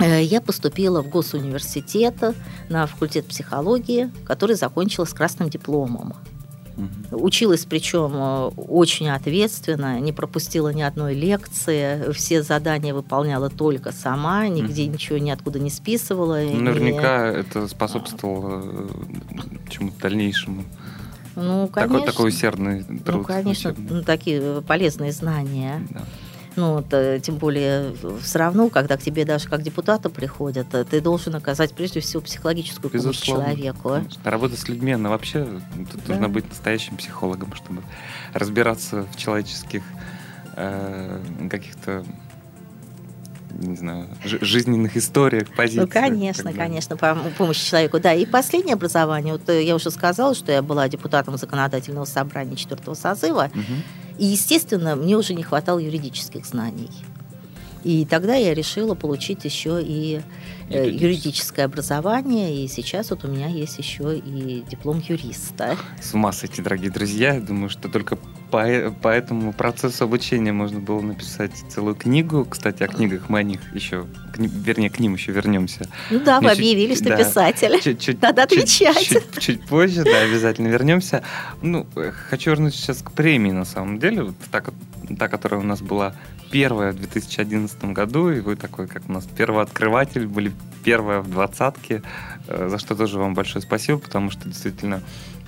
э, 0.00 0.22
я 0.22 0.42
поступила 0.42 1.02
в 1.02 1.08
госуниверситет 1.08 2.14
на 2.68 2.86
факультет 2.86 3.26
психологии, 3.26 4.10
который 4.26 4.54
закончила 4.54 5.06
с 5.06 5.14
красным 5.14 5.48
дипломом. 5.48 6.14
Угу. 7.10 7.24
Училась, 7.24 7.64
причем 7.64 8.12
э, 8.14 8.46
очень 8.56 9.08
ответственно, 9.08 10.00
не 10.00 10.12
пропустила 10.12 10.72
ни 10.72 10.82
одной 10.82 11.14
лекции, 11.14 12.12
все 12.12 12.42
задания 12.42 12.94
выполняла 12.94 13.50
только 13.50 13.92
сама, 13.92 14.48
нигде 14.48 14.84
угу. 14.84 14.92
ничего 14.92 15.18
ниоткуда 15.18 15.58
не 15.58 15.70
списывала. 15.70 16.36
Наверняка 16.36 17.32
не... 17.32 17.38
это 17.38 17.68
способствовало 17.68 18.62
э, 18.64 18.88
чему-то 19.70 20.00
дальнейшему. 20.00 20.64
Ну, 21.34 21.68
конечно. 21.68 21.98
Такой, 21.98 22.06
такой 22.06 22.28
усердный 22.28 22.82
труд. 22.82 23.18
Ну, 23.18 23.24
конечно, 23.24 23.74
ну, 23.76 24.02
такие 24.02 24.62
полезные 24.62 25.12
знания. 25.12 25.86
Да. 25.90 26.02
Ну, 26.56 26.74
вот, 26.74 26.86
э, 26.92 27.20
тем 27.22 27.36
более, 27.36 27.94
все 28.22 28.38
равно, 28.38 28.68
когда 28.68 28.96
к 28.96 29.02
тебе 29.02 29.24
даже 29.24 29.48
как 29.48 29.62
депутата 29.62 30.10
приходят, 30.10 30.74
э, 30.74 30.84
ты 30.84 31.00
должен 31.00 31.34
оказать 31.34 31.72
прежде 31.72 32.00
всего 32.00 32.22
психологическую 32.22 32.92
Безусловно. 32.92 33.44
помощь 33.44 33.56
человеку. 33.56 33.88
Конечно. 33.88 34.30
Работа 34.30 34.56
с 34.56 34.68
людьми, 34.68 34.92
она 34.92 35.08
вообще 35.08 35.44
тут 35.90 36.04
да. 36.06 36.14
нужно 36.14 36.28
быть 36.28 36.48
настоящим 36.48 36.96
психологом, 36.96 37.54
чтобы 37.54 37.82
разбираться 38.34 39.06
в 39.12 39.16
человеческих 39.16 39.82
э, 40.56 41.20
каких-то 41.50 42.04
не 43.58 43.76
знаю, 43.76 44.08
жизненных 44.24 44.96
историях, 44.96 45.48
позициях. 45.54 45.86
Ну, 45.86 45.92
конечно, 45.92 46.52
конечно, 46.52 46.96
помощь 46.96 47.62
человеку. 47.62 48.00
Да, 48.00 48.12
и 48.14 48.26
последнее 48.26 48.74
образование. 48.74 49.34
Вот 49.34 49.48
э, 49.48 49.62
я 49.62 49.74
уже 49.74 49.90
сказала, 49.90 50.34
что 50.34 50.52
я 50.52 50.62
была 50.62 50.88
депутатом 50.88 51.36
законодательного 51.36 52.04
собрания 52.04 52.56
четвертого 52.56 52.94
созыва. 52.94 53.50
Угу. 53.54 53.62
И, 54.18 54.24
естественно, 54.24 54.96
мне 54.96 55.16
уже 55.16 55.34
не 55.34 55.42
хватало 55.42 55.78
юридических 55.78 56.46
знаний. 56.46 56.90
И 57.84 58.04
тогда 58.04 58.34
я 58.34 58.54
решила 58.54 58.94
получить 58.94 59.44
еще 59.44 59.80
и 59.82 60.20
э, 60.70 60.88
юридическое 60.88 61.64
образование, 61.64 62.64
и 62.64 62.68
сейчас 62.68 63.10
вот 63.10 63.24
у 63.24 63.28
меня 63.28 63.48
есть 63.48 63.78
еще 63.78 64.16
и 64.16 64.62
диплом 64.68 65.02
юриста. 65.06 65.76
С 66.00 66.14
ума 66.14 66.32
сойти, 66.32 66.62
дорогие 66.62 66.90
друзья. 66.90 67.34
Я 67.34 67.40
думаю, 67.40 67.70
что 67.70 67.88
только 67.88 68.16
по, 68.50 68.94
по 69.02 69.08
этому 69.08 69.52
процессу 69.52 70.04
обучения 70.04 70.52
можно 70.52 70.78
было 70.78 71.00
написать 71.00 71.52
целую 71.68 71.94
книгу. 71.94 72.44
Кстати, 72.44 72.82
о 72.82 72.88
книгах 72.88 73.28
мы 73.28 73.40
о 73.40 73.42
них 73.42 73.60
еще, 73.74 74.06
к, 74.32 74.38
вернее, 74.38 74.90
к 74.90 75.00
ним 75.00 75.14
еще 75.14 75.32
вернемся. 75.32 75.88
Ну 76.10 76.20
да, 76.20 76.40
вы 76.40 76.50
объявили, 76.50 76.94
что 76.94 77.08
да, 77.08 77.16
писатель. 77.16 77.80
Чуть, 77.82 78.00
чуть, 78.00 78.22
Надо 78.22 78.44
отвечать. 78.44 78.98
Чуть, 78.98 79.32
чуть, 79.32 79.42
чуть 79.42 79.66
позже, 79.66 80.04
да, 80.04 80.20
обязательно 80.20 80.68
вернемся. 80.68 81.22
Ну, 81.62 81.86
хочу 82.28 82.50
вернуться 82.50 82.80
сейчас 82.80 82.98
к 83.02 83.10
премии, 83.10 83.50
на 83.50 83.64
самом 83.64 83.98
деле. 83.98 84.24
Вот 84.24 84.34
та, 84.50 84.62
та, 85.18 85.28
которая 85.28 85.60
у 85.60 85.64
нас 85.64 85.80
была 85.80 86.14
первая 86.52 86.92
в 86.92 86.96
2011 86.96 87.84
году, 87.86 88.30
и 88.30 88.40
вы 88.40 88.56
такой, 88.56 88.86
как 88.86 89.02
у 89.08 89.12
нас 89.12 89.24
первооткрыватель, 89.24 90.26
были 90.26 90.52
первая 90.84 91.20
в 91.20 91.30
двадцатке, 91.30 92.02
э, 92.46 92.68
за 92.68 92.78
что 92.78 92.94
тоже 92.94 93.18
вам 93.18 93.34
большое 93.34 93.62
спасибо, 93.62 93.98
потому 93.98 94.30
что 94.30 94.48
действительно 94.48 95.02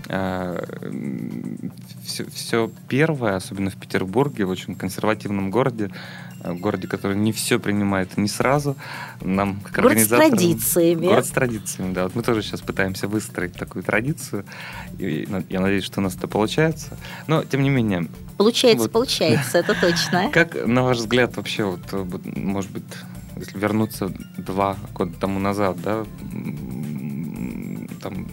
все, 0.06 2.24
э, 2.24 2.30
все 2.32 2.70
первое, 2.88 3.36
особенно 3.36 3.70
в 3.70 3.76
Петербурге, 3.76 4.44
в 4.44 4.50
очень 4.50 4.74
консервативном 4.74 5.50
городе, 5.50 5.90
в 6.44 6.58
городе, 6.58 6.86
который 6.88 7.16
не 7.16 7.32
все 7.32 7.58
принимает 7.58 8.16
не 8.16 8.28
сразу, 8.28 8.76
нам 9.22 9.60
как 9.60 9.82
город 9.82 9.98
с 9.98 10.08
традициями. 10.08 11.06
Город 11.06 11.26
с 11.26 11.30
традициями, 11.30 11.92
да. 11.92 12.04
Вот 12.04 12.14
мы 12.14 12.22
тоже 12.22 12.42
сейчас 12.42 12.60
пытаемся 12.60 13.08
выстроить 13.08 13.54
такую 13.54 13.82
традицию, 13.82 14.44
и 14.98 15.26
я 15.48 15.60
надеюсь, 15.60 15.84
что 15.84 16.00
у 16.00 16.02
нас 16.02 16.16
это 16.16 16.28
получается. 16.28 16.96
Но, 17.26 17.44
тем 17.44 17.62
не 17.62 17.70
менее... 17.70 18.08
Получается, 18.36 18.84
вот, 18.84 18.92
получается, 18.92 19.58
это 19.58 19.74
точно. 19.80 20.30
Как, 20.32 20.66
на 20.66 20.82
ваш 20.82 20.98
взгляд, 20.98 21.36
вообще, 21.36 21.64
вот, 21.64 21.80
может 22.36 22.70
быть, 22.70 22.84
если 23.36 23.58
вернуться 23.58 24.12
два 24.36 24.76
года 24.92 25.12
тому 25.18 25.40
назад, 25.40 25.80
да, 25.82 26.04
там 28.02 28.28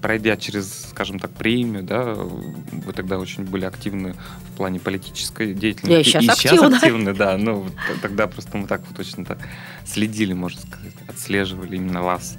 пройдя 0.00 0.36
через, 0.36 0.88
скажем 0.90 1.18
так, 1.18 1.30
премию, 1.30 1.82
да, 1.82 2.14
вы 2.14 2.92
тогда 2.92 3.18
очень 3.18 3.44
были 3.44 3.64
активны 3.64 4.14
в 4.46 4.56
плане 4.56 4.80
политической 4.80 5.54
деятельности. 5.54 5.90
Я 5.90 6.04
сейчас 6.04 6.24
и 6.24 6.28
активна. 6.30 6.58
сейчас 6.58 6.82
активны, 6.82 7.14
да. 7.14 7.36
Ну, 7.36 7.66
тогда 8.00 8.26
просто 8.26 8.56
мы 8.56 8.66
так 8.66 8.82
вот 8.86 8.96
точно 8.96 9.24
так 9.24 9.38
следили, 9.84 10.32
можно 10.32 10.60
сказать, 10.60 10.94
отслеживали 11.08 11.76
именно 11.76 12.02
вас. 12.02 12.38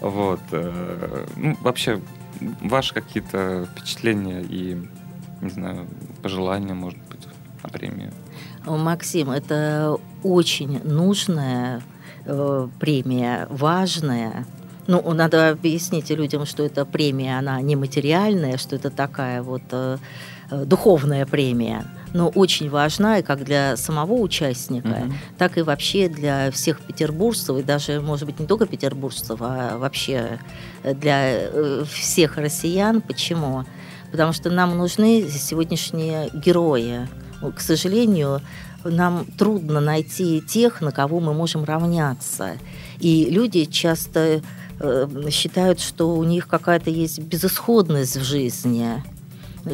Вот. 0.00 0.40
Э, 0.52 1.26
ну, 1.36 1.56
вообще, 1.60 2.00
ваши 2.60 2.94
какие-то 2.94 3.68
впечатления 3.72 4.42
и, 4.42 4.76
не 5.40 5.50
знаю, 5.50 5.86
пожелания, 6.22 6.74
может 6.74 6.98
быть, 7.10 7.26
о 7.62 7.68
премии? 7.68 8.10
Максим, 8.66 9.30
это 9.30 9.98
очень 10.22 10.82
нужная 10.84 11.82
э, 12.24 12.68
премия, 12.80 13.46
важная. 13.50 14.46
Ну, 14.86 15.12
надо 15.14 15.50
объяснить 15.50 16.10
людям, 16.10 16.44
что 16.44 16.64
эта 16.64 16.84
премия, 16.84 17.38
она 17.38 17.60
нематериальная, 17.60 18.58
что 18.58 18.76
это 18.76 18.90
такая 18.90 19.42
вот 19.42 19.62
э, 19.70 19.98
э 20.50 20.64
духовная 20.66 21.24
премия, 21.24 21.84
но 22.12 22.28
очень 22.28 22.68
важна 22.68 23.18
и 23.18 23.22
как 23.22 23.44
для 23.44 23.76
самого 23.76 24.12
участника, 24.12 24.88
mm-hmm. 24.88 25.12
так 25.38 25.56
и 25.56 25.62
вообще 25.62 26.08
для 26.08 26.50
всех 26.50 26.80
петербуржцев, 26.80 27.58
и 27.58 27.62
даже, 27.62 28.00
может 28.00 28.26
быть, 28.26 28.38
не 28.38 28.46
только 28.46 28.66
петербуржцев, 28.66 29.38
а 29.40 29.78
вообще 29.78 30.38
для 30.82 31.30
э, 31.32 31.84
всех 31.90 32.36
россиян. 32.36 33.00
Почему? 33.00 33.64
Потому 34.10 34.32
что 34.32 34.50
нам 34.50 34.76
нужны 34.76 35.28
сегодняшние 35.30 36.28
герои. 36.34 37.08
К 37.40 37.60
сожалению, 37.60 38.42
нам 38.84 39.24
трудно 39.38 39.80
найти 39.80 40.42
тех, 40.42 40.82
на 40.82 40.92
кого 40.92 41.20
мы 41.20 41.32
можем 41.32 41.64
равняться. 41.64 42.52
И 43.00 43.28
люди 43.30 43.64
часто 43.64 44.20
Э, 44.30 44.40
считают, 45.30 45.80
что 45.80 46.14
у 46.14 46.24
них 46.24 46.48
какая-то 46.48 46.90
есть 46.90 47.18
безысходность 47.18 48.16
в 48.16 48.22
жизни, 48.22 49.02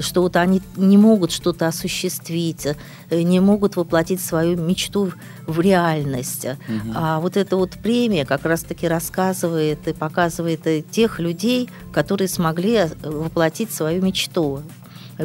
что 0.01 0.23
вот 0.23 0.37
они 0.37 0.63
не 0.77 0.97
могут 0.97 1.33
что-то 1.33 1.67
осуществить, 1.67 2.67
э, 3.11 3.23
не 3.23 3.41
могут 3.41 3.77
воплотить 3.77 4.21
свою 4.21 4.57
мечту 4.57 5.13
в 5.47 5.61
реальность. 5.61 6.45
Угу. 6.45 6.93
А 6.95 7.21
вот 7.21 7.37
эта 7.37 7.57
вот 7.57 7.73
премия 7.73 8.25
как 8.25 8.45
раз-таки 8.45 8.87
рассказывает 8.87 9.89
и 9.89 9.93
показывает 9.93 10.67
э, 10.67 10.83
тех 10.83 11.19
людей, 11.19 11.69
которые 11.93 12.29
смогли 12.29 12.87
воплотить 13.03 13.73
свою 13.73 14.03
мечту 14.03 14.63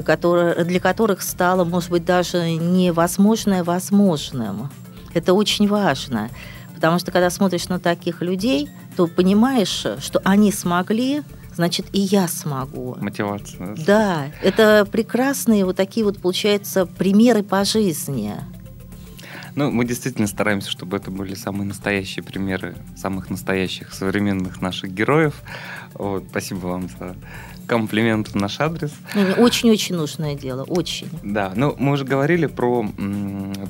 которые, 0.03 0.65
для 0.65 0.79
которых 0.79 1.21
стало, 1.21 1.63
может 1.63 1.89
быть, 1.89 2.03
даже 2.03 2.51
невозможное 2.51 3.63
возможным. 3.63 4.69
Это 5.13 5.33
очень 5.33 5.67
важно. 5.67 6.29
Потому 6.75 6.99
что 6.99 7.11
когда 7.11 7.29
смотришь 7.29 7.69
на 7.69 7.79
таких 7.79 8.21
людей, 8.21 8.69
то 8.95 9.07
понимаешь, 9.07 9.85
что 9.99 10.21
они 10.23 10.51
смогли, 10.51 11.23
значит, 11.55 11.87
и 11.93 11.99
я 11.99 12.27
смогу. 12.27 12.97
Мотивация. 12.99 13.75
Да, 13.85 14.27
это 14.43 14.85
прекрасные 14.85 15.65
вот 15.65 15.75
такие 15.75 16.05
вот, 16.05 16.19
получается, 16.19 16.85
примеры 16.85 17.43
по 17.43 17.63
жизни. 17.63 18.33
Ну, 19.55 19.71
мы 19.71 19.85
действительно 19.85 20.27
стараемся, 20.27 20.69
чтобы 20.69 20.97
это 20.97 21.11
были 21.11 21.33
самые 21.33 21.65
настоящие 21.65 22.23
примеры 22.23 22.75
самых 22.97 23.29
настоящих 23.29 23.93
современных 23.93 24.61
наших 24.61 24.91
героев. 24.91 25.41
Вот, 25.93 26.25
спасибо 26.29 26.67
вам 26.67 26.89
за 26.89 27.15
комплимент 27.65 28.27
в 28.27 28.35
наш 28.35 28.59
адрес. 28.59 28.91
Очень-очень 29.37 29.95
нужное 29.95 30.35
дело, 30.35 30.63
очень. 30.63 31.07
Да, 31.23 31.53
ну 31.55 31.73
мы 31.79 31.93
уже 31.93 32.03
говорили 32.03 32.47
про 32.47 32.85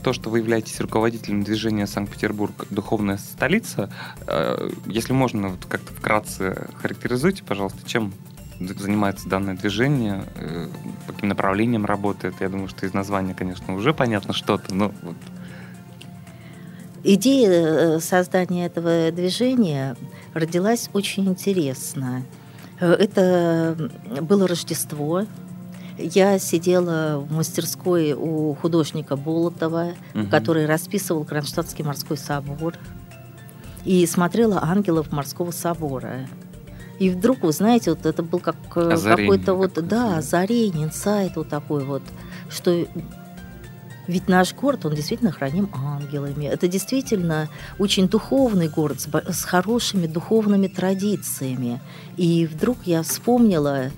то, 0.06 0.14
что 0.14 0.30
вы 0.30 0.38
являетесь 0.38 0.80
руководителем 0.80 1.42
движения 1.42 1.88
Санкт-Петербург 1.88 2.68
«Духовная 2.70 3.18
столица». 3.18 3.90
Э, 4.28 4.70
если 4.86 5.14
можно, 5.14 5.48
вот 5.48 5.66
как-то 5.66 5.92
вкратце 5.94 6.68
характеризуйте, 6.80 7.44
пожалуйста, 7.44 7.80
чем 7.90 8.14
занимается 8.60 9.28
данное 9.28 9.56
движение, 9.56 10.26
э, 10.36 10.68
по 11.08 11.14
каким 11.14 11.30
направлениям 11.30 11.88
работает. 11.88 12.36
Я 12.40 12.50
думаю, 12.50 12.68
что 12.68 12.86
из 12.86 12.94
названия, 12.94 13.34
конечно, 13.34 13.74
уже 13.74 13.96
понятно 13.96 14.36
что-то, 14.36 14.76
но 14.76 14.92
вот 15.02 15.16
Идея 17.04 17.50
э, 17.50 18.00
создания 18.00 18.68
этого 18.68 19.12
движения 19.12 19.96
родилась 20.36 20.88
очень 20.94 21.26
интересно. 21.30 22.22
Э, 22.80 22.92
это 22.92 23.90
было 24.22 24.48
Рождество. 24.48 25.26
Я 25.98 26.40
сидела 26.40 27.20
в 27.20 27.32
мастерской 27.32 28.14
у 28.14 28.54
художника 28.56 29.16
Болотова, 29.16 29.94
угу. 30.14 30.28
который 30.28 30.66
расписывал 30.66 31.24
Кронштадтский 31.24 31.84
морской 31.84 32.18
собор, 32.18 32.76
и 33.86 34.06
смотрела 34.06 34.62
ангелов 34.64 35.12
морского 35.12 35.52
собора. 35.52 36.28
И 37.00 37.10
вдруг, 37.10 37.44
вы 37.44 37.52
знаете, 37.52 37.92
вот 37.92 38.06
это 38.06 38.24
был 38.24 38.40
как 38.40 38.56
э, 38.76 38.98
какой-то 38.98 39.54
вот, 39.54 39.74
да, 39.88 40.18
озарение, 40.18 40.86
инсайт 40.86 41.36
вот 41.36 41.50
такой 41.50 41.84
вот, 41.84 42.02
что 42.50 42.86
ведь 44.08 44.28
наш 44.28 44.54
город, 44.54 44.86
он 44.86 44.94
действительно 44.94 45.32
храним 45.32 45.70
ангелами. 45.74 46.46
Это 46.46 46.68
действительно 46.68 47.50
очень 47.80 48.08
духовный 48.08 48.70
город 48.70 49.02
с, 49.02 49.08
с 49.08 49.44
хорошими 49.44 50.06
духовными 50.06 50.68
традициями. 50.68 51.82
И 52.16 52.46
вдруг 52.46 52.78
я 52.86 53.02
вспомнила 53.02 53.92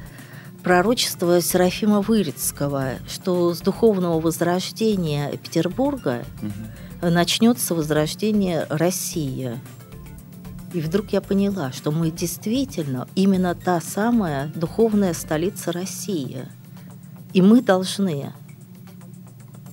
пророчество 0.67 1.39
Серафима 1.39 2.01
Вырицкого, 2.01 2.95
что 3.07 3.53
с 3.53 3.61
духовного 3.61 4.19
возрождения 4.19 5.31
Петербурга 5.37 6.25
угу. 6.41 7.09
начнется 7.09 7.73
возрождение 7.73 8.65
России. 8.69 9.57
И 10.73 10.81
вдруг 10.81 11.13
я 11.13 11.21
поняла, 11.21 11.71
что 11.71 11.91
мы 11.91 12.11
действительно 12.11 13.07
именно 13.15 13.55
та 13.55 13.79
самая 13.79 14.51
духовная 14.55 15.13
столица 15.13 15.71
России. 15.71 16.45
И 17.31 17.41
мы 17.41 17.61
должны 17.61 18.33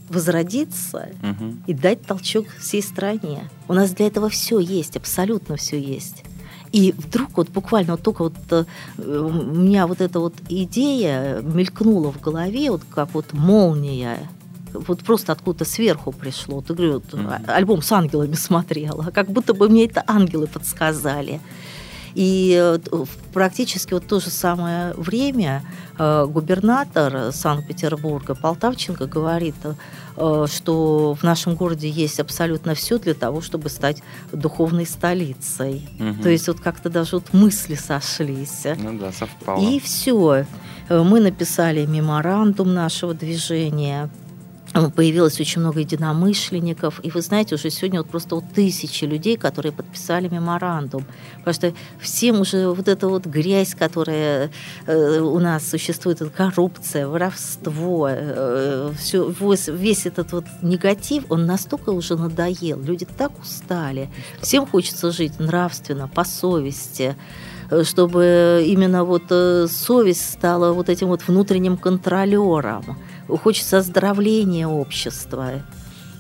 возродиться 0.08 1.08
угу. 1.22 1.56
и 1.66 1.74
дать 1.74 2.02
толчок 2.02 2.46
всей 2.60 2.84
стране. 2.84 3.50
У 3.66 3.72
нас 3.72 3.90
для 3.90 4.06
этого 4.06 4.28
все 4.28 4.60
есть, 4.60 4.96
абсолютно 4.96 5.56
все 5.56 5.76
есть. 5.76 6.24
И 6.75 6.93
вдруг 6.99 7.37
вот 7.37 7.50
буквально 7.50 7.93
вот 7.93 8.02
только 8.02 8.25
вот 8.25 8.35
э, 8.50 8.64
у 8.99 9.31
меня 9.31 9.87
вот 9.87 10.00
эта 10.00 10.19
вот 10.19 10.35
идея 10.49 11.40
мелькнула 11.40 12.11
в 12.11 12.21
голове, 12.21 12.73
вот 12.73 12.83
как 12.90 13.14
вот 13.14 13.33
молния, 13.33 14.19
вот 14.73 15.04
просто 15.04 15.31
откуда-то 15.31 15.64
сверху 15.64 16.11
пришло. 16.11 16.62
Ты 16.62 16.75
говорю, 16.75 16.95
вот, 16.95 17.04
mm-hmm. 17.04 17.49
альбом 17.49 17.81
с 17.81 17.93
ангелами 17.93 18.35
смотрела, 18.35 19.12
как 19.14 19.31
будто 19.31 19.54
бы 19.54 19.69
мне 19.69 19.85
это 19.85 20.02
ангелы 20.09 20.49
подсказали. 20.49 21.40
И 22.14 22.78
практически 23.33 23.92
вот 23.94 24.06
то 24.06 24.21
же 24.21 24.30
самое 24.30 24.94
время 24.94 25.62
э, 25.99 26.26
губернатор 26.26 27.33
Санкт-Петербурга 27.33 28.35
Полтавченко 28.35 29.06
говорит, 29.06 29.56
э, 30.16 30.47
что 30.49 31.14
в 31.14 31.23
нашем 31.25 31.56
городе 31.56 31.88
есть 31.88 32.21
абсолютно 32.21 32.75
все 32.75 32.99
для 32.99 33.14
того, 33.14 33.40
чтобы 33.40 33.68
стать 33.68 34.02
духовной 34.33 34.87
столицей. 34.87 35.88
Угу. 35.99 36.23
То 36.23 36.28
есть 36.28 36.47
вот 36.47 36.61
как-то 36.61 36.88
даже 36.88 37.16
вот 37.16 37.33
мысли 37.33 37.75
сошлись. 37.75 38.64
Ну 38.78 38.99
да, 38.99 39.11
совпало. 39.11 39.61
И 39.61 39.80
все. 39.80 40.47
Э, 40.88 41.02
мы 41.02 41.21
написали 41.21 41.85
меморандум 41.85 42.75
нашего 42.75 43.12
движения 43.12 44.09
появилось 44.75 45.40
очень 45.40 45.61
много 45.61 45.81
единомышленников. 45.81 47.00
И 47.04 47.11
вы 47.11 47.21
знаете, 47.21 47.54
уже 47.54 47.71
сегодня 47.71 48.00
вот 48.00 48.11
просто 48.11 48.35
вот 48.35 48.45
тысячи 48.54 49.04
людей, 49.04 49.37
которые 49.37 49.73
подписали 49.73 50.28
меморандум. 50.28 51.04
Потому 51.38 51.54
что 51.54 51.73
всем 52.00 52.40
уже 52.40 52.69
вот 52.69 52.88
эта 52.88 53.09
вот 53.09 53.26
грязь, 53.26 53.75
которая 53.75 54.50
э, 54.87 55.21
у 55.21 55.38
нас 55.38 55.69
существует, 55.69 56.21
коррупция, 56.37 57.07
воровство, 57.07 58.09
э, 58.11 58.93
все, 58.99 59.33
весь, 59.69 60.07
этот 60.07 60.33
вот 60.33 60.45
негатив, 60.62 61.25
он 61.28 61.47
настолько 61.47 61.90
уже 61.90 62.16
надоел. 62.16 62.81
Люди 62.81 63.07
так 63.07 63.33
устали. 63.40 64.11
Всем 64.40 64.66
хочется 64.66 65.12
жить 65.12 65.38
нравственно, 65.38 66.09
по 66.09 66.25
совести 66.25 67.16
чтобы 67.83 68.62
именно 68.66 69.04
вот 69.04 69.23
э, 69.31 69.66
совесть 69.69 70.35
стала 70.35 70.73
вот 70.73 70.90
этим 70.90 71.09
вот 71.09 71.26
внутренним 71.26 71.78
контролером 71.78 72.99
хочется 73.28 73.78
оздоровления 73.78 74.66
общества. 74.66 75.62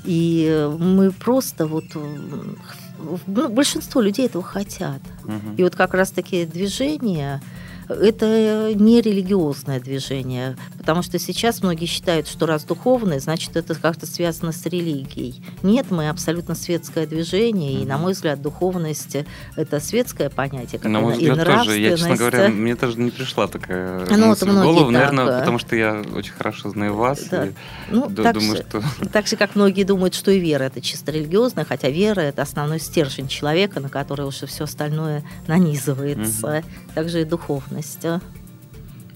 И 0.04 0.68
мы 0.78 1.10
просто 1.12 1.66
вот 1.66 1.84
ну, 1.94 3.48
большинство 3.48 4.00
людей 4.00 4.26
этого 4.26 4.44
хотят. 4.44 5.00
Угу. 5.24 5.56
И 5.56 5.62
вот 5.62 5.74
как 5.74 5.94
раз-таки 5.94 6.44
движение 6.44 7.40
это 7.88 8.72
не 8.74 9.00
религиозное 9.00 9.80
движение, 9.80 10.56
потому 10.84 11.02
что 11.02 11.18
сейчас 11.18 11.62
многие 11.62 11.86
считают, 11.86 12.28
что 12.28 12.46
раз 12.46 12.64
духовное, 12.64 13.20
значит, 13.20 13.56
это 13.56 13.74
как-то 13.74 14.06
связано 14.06 14.52
с 14.52 14.66
религией. 14.66 15.42
Нет, 15.62 15.90
мы 15.90 16.08
абсолютно 16.08 16.54
светское 16.54 17.06
движение, 17.06 17.82
и, 17.82 17.86
на 17.86 17.98
мой 17.98 18.12
взгляд, 18.12 18.42
духовность– 18.42 19.16
это 19.56 19.80
светское 19.80 20.30
понятие. 20.30 20.80
Как 20.80 20.90
на 20.90 21.00
мой 21.00 21.14
взгляд, 21.14 21.44
тоже. 21.44 21.78
Я, 21.78 21.96
честно 21.96 22.16
говоря, 22.16 22.48
мне 22.48 22.76
тоже 22.76 23.00
не 23.00 23.10
пришла 23.10 23.46
такая 23.46 24.06
ну, 24.10 24.28
мысль 24.28 24.48
в 24.48 24.62
голову, 24.62 24.90
наверное, 24.90 25.26
так, 25.26 25.40
потому 25.40 25.58
что 25.58 25.76
я 25.76 26.02
очень 26.14 26.32
хорошо 26.32 26.70
знаю 26.70 26.94
вас, 26.94 27.24
да. 27.30 27.46
и 27.46 27.52
ну, 27.90 28.10
так 28.10 28.34
думаю, 28.34 28.56
же, 28.56 28.64
что... 28.68 28.82
Так 29.12 29.26
же, 29.26 29.36
как 29.36 29.54
многие 29.54 29.84
думают, 29.84 30.14
что 30.14 30.30
и 30.30 30.38
вера– 30.38 30.64
это 30.64 30.80
чисто 30.80 31.12
религиозная, 31.12 31.64
хотя 31.64 31.88
вера– 31.88 32.20
это 32.22 32.42
основной 32.42 32.80
стержень 32.80 33.28
человека, 33.28 33.80
на 33.80 33.88
который 33.88 34.26
уже 34.26 34.46
все 34.46 34.64
остальное 34.64 35.24
нанизывается. 35.46 36.58
Угу. 36.58 36.94
Также 36.94 37.22
и 37.22 37.24
духовность 37.24 37.44
духовность. 37.64 38.06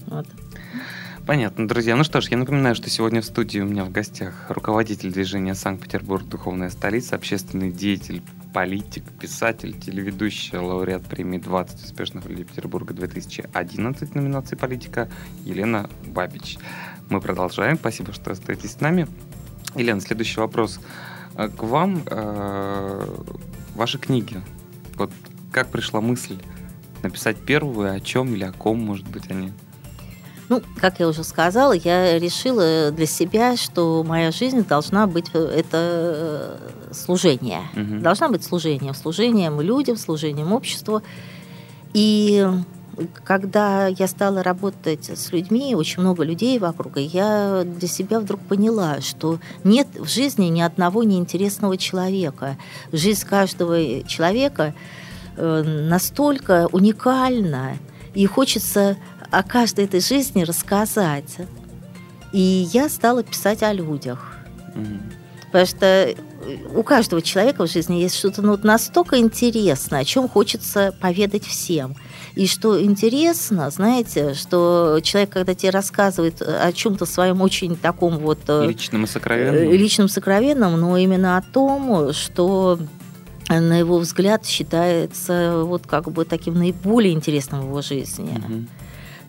Вот. 0.07 0.25
Понятно, 1.29 1.67
друзья. 1.67 1.95
Ну 1.95 2.03
что 2.03 2.21
ж, 2.21 2.29
я 2.29 2.37
напоминаю, 2.37 2.73
что 2.73 2.89
сегодня 2.89 3.21
в 3.21 3.25
студии 3.25 3.59
у 3.59 3.65
меня 3.65 3.85
в 3.85 3.91
гостях 3.91 4.33
руководитель 4.49 5.11
движения 5.11 5.53
Санкт-Петербург 5.53 6.27
«Духовная 6.27 6.71
столица», 6.71 7.15
общественный 7.15 7.71
деятель, 7.71 8.23
политик, 8.51 9.03
писатель, 9.19 9.79
телеведущий, 9.79 10.57
лауреат 10.57 11.05
премии 11.05 11.37
«20 11.37 11.83
успешных 11.83 12.25
людей 12.25 12.45
Петербурга 12.45 12.95
2011» 12.95 14.09
номинации 14.15 14.55
«Политика» 14.55 15.07
Елена 15.45 15.87
Бабич. 16.07 16.57
Мы 17.11 17.21
продолжаем. 17.21 17.77
Спасибо, 17.77 18.11
что 18.11 18.31
остаетесь 18.31 18.71
с 18.71 18.81
нами. 18.81 19.07
Елена, 19.75 20.01
следующий 20.01 20.39
вопрос 20.39 20.79
э, 21.35 21.47
к 21.47 21.61
вам. 21.61 22.01
Э, 22.07 23.05
ваши 23.75 23.99
книги. 23.99 24.41
Вот 24.95 25.11
как 25.51 25.69
пришла 25.69 26.01
мысль 26.01 26.39
написать 27.03 27.37
первую, 27.37 27.93
о 27.93 27.99
чем 27.99 28.33
или 28.33 28.45
о 28.45 28.51
ком, 28.51 28.79
может 28.79 29.07
быть, 29.07 29.29
они? 29.29 29.53
Ну, 30.49 30.61
как 30.79 30.99
я 30.99 31.07
уже 31.07 31.23
сказала, 31.23 31.73
я 31.73 32.19
решила 32.19 32.91
для 32.91 33.05
себя, 33.05 33.55
что 33.55 34.03
моя 34.03 34.31
жизнь 34.31 34.65
должна 34.65 35.07
быть 35.07 35.27
э, 35.33 35.39
это 35.39 35.77
э, 35.77 36.57
служение. 36.91 37.61
Угу. 37.75 38.01
Должна 38.01 38.29
быть 38.29 38.43
служением, 38.43 38.93
служением 38.93 39.61
людям, 39.61 39.95
служением 39.95 40.51
обществу. 40.51 41.01
И 41.93 42.45
когда 43.23 43.87
я 43.87 44.07
стала 44.07 44.43
работать 44.43 45.09
с 45.09 45.31
людьми, 45.31 45.75
очень 45.75 46.01
много 46.01 46.23
людей 46.23 46.59
вокруг, 46.59 46.97
и 46.97 47.03
я 47.03 47.63
для 47.63 47.87
себя 47.87 48.19
вдруг 48.19 48.41
поняла, 48.41 49.01
что 49.01 49.39
нет 49.63 49.87
в 49.97 50.09
жизни 50.09 50.47
ни 50.47 50.61
одного 50.61 51.03
неинтересного 51.03 51.77
человека. 51.77 52.57
Жизнь 52.91 53.25
каждого 53.25 54.03
человека 54.03 54.73
Э, 55.41 55.63
настолько 55.63 56.67
уникально, 56.73 57.77
и 58.13 58.25
хочется 58.25 58.97
о 59.31 59.43
каждой 59.43 59.85
этой 59.85 60.01
жизни 60.01 60.43
рассказать. 60.43 61.37
И 62.31 62.67
я 62.73 62.89
стала 62.89 63.23
писать 63.23 63.63
о 63.63 63.73
людях. 63.73 64.37
Mm-hmm. 64.75 64.99
Потому 65.47 65.65
что 65.65 65.85
э, 65.85 66.15
у 66.75 66.83
каждого 66.83 67.21
человека 67.21 67.65
в 67.65 67.71
жизни 67.71 67.95
есть 67.95 68.15
что-то 68.15 68.41
ну, 68.43 68.57
настолько 68.61 69.17
интересное, 69.17 70.01
о 70.01 70.05
чем 70.05 70.29
хочется 70.29 70.93
поведать 71.01 71.43
всем. 71.43 71.95
И 72.35 72.45
что 72.45 72.81
интересно, 72.81 73.69
знаете, 73.71 74.35
что 74.35 74.99
человек, 75.01 75.31
когда 75.31 75.55
тебе 75.55 75.71
рассказывает 75.71 76.41
о 76.41 76.71
чем-то 76.71 77.05
своем 77.05 77.41
очень 77.41 77.75
таком 77.75 78.19
вот... 78.19 78.39
Э, 78.47 78.67
личном 78.67 79.05
и 79.05 79.07
сокровенном. 79.07 79.71
Личном 79.71 80.07
сокровенном, 80.07 80.79
но 80.79 80.97
именно 80.97 81.37
о 81.37 81.41
том, 81.41 82.13
что 82.13 82.79
на 83.49 83.79
его 83.79 83.97
взгляд, 83.97 84.45
считается 84.45 85.63
вот 85.65 85.87
как 85.87 86.11
бы 86.11 86.23
таким 86.23 86.53
наиболее 86.53 87.13
интересным 87.13 87.61
в 87.61 87.65
его 87.65 87.81
жизни, 87.81 88.29
угу. 88.29 88.65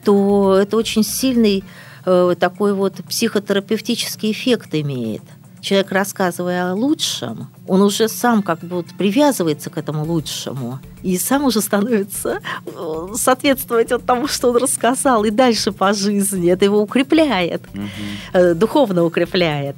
То 0.05 0.57
это 0.57 0.77
очень 0.77 1.05
сильный 1.05 1.65
э, 2.05 2.35
такой 2.39 2.75
вот 2.75 2.95
психотерапевтический 3.09 4.33
эффект 4.33 4.75
имеет. 4.75 5.23
Человек, 5.61 5.93
рассказывая 5.93 6.71
о 6.71 6.75
лучшем, 6.75 7.49
он 7.69 7.83
уже 7.83 8.09
сам 8.09 8.43
как 8.43 8.61
бы 8.61 8.77
вот 8.77 8.87
привязывается 8.97 9.69
к 9.69 9.77
этому 9.77 10.07
лучшему 10.07 10.79
и 11.03 11.19
сам 11.19 11.45
уже 11.45 11.61
становится 11.61 12.41
э, 12.65 13.09
соответствовать 13.15 13.93
вот 13.93 14.07
тому, 14.07 14.27
что 14.27 14.51
он 14.51 14.57
рассказал, 14.57 15.25
и 15.25 15.31
дальше 15.31 15.73
по 15.73 15.93
жизни. 15.93 16.51
Это 16.51 16.65
его 16.65 16.81
укрепляет, 16.81 17.63
угу. 17.75 18.55
духовно 18.55 19.05
укрепляет. 19.05 19.77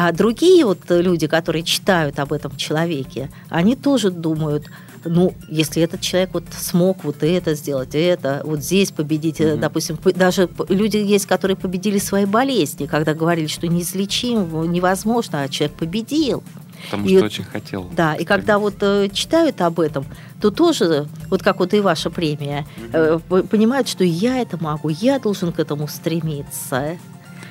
А 0.00 0.12
другие 0.12 0.64
вот 0.64 0.78
люди, 0.90 1.26
которые 1.26 1.64
читают 1.64 2.20
об 2.20 2.32
этом 2.32 2.56
человеке, 2.56 3.30
они 3.48 3.74
тоже 3.74 4.12
думают, 4.12 4.66
ну, 5.08 5.34
если 5.48 5.82
этот 5.82 6.00
человек 6.00 6.30
вот 6.32 6.44
смог 6.50 7.04
вот 7.04 7.22
это 7.22 7.54
сделать, 7.54 7.94
это, 7.94 8.42
вот 8.44 8.60
здесь 8.60 8.90
победить, 8.92 9.40
mm-hmm. 9.40 9.58
допустим, 9.58 9.98
даже 10.14 10.48
люди 10.68 10.96
есть, 10.96 11.26
которые 11.26 11.56
победили 11.56 11.98
свои 11.98 12.24
болезни, 12.24 12.86
когда 12.86 13.14
говорили, 13.14 13.46
что 13.46 13.66
неизлечим, 13.66 14.70
невозможно, 14.70 15.42
а 15.42 15.48
человек 15.48 15.76
победил. 15.76 16.42
Потому 16.84 17.06
и, 17.06 17.16
что 17.16 17.26
очень 17.26 17.44
хотел. 17.44 17.90
Да, 17.92 18.14
и 18.14 18.24
когда 18.24 18.58
вот 18.58 18.76
э, 18.80 19.08
читают 19.12 19.60
об 19.60 19.80
этом, 19.80 20.06
то 20.40 20.50
тоже, 20.50 21.08
вот 21.28 21.42
как 21.42 21.58
вот 21.58 21.74
и 21.74 21.80
ваша 21.80 22.10
премия, 22.10 22.66
э, 22.92 23.18
понимают, 23.50 23.88
что 23.88 24.04
я 24.04 24.38
это 24.38 24.62
могу, 24.62 24.88
я 24.88 25.18
должен 25.18 25.52
к 25.52 25.58
этому 25.58 25.88
стремиться. 25.88 26.98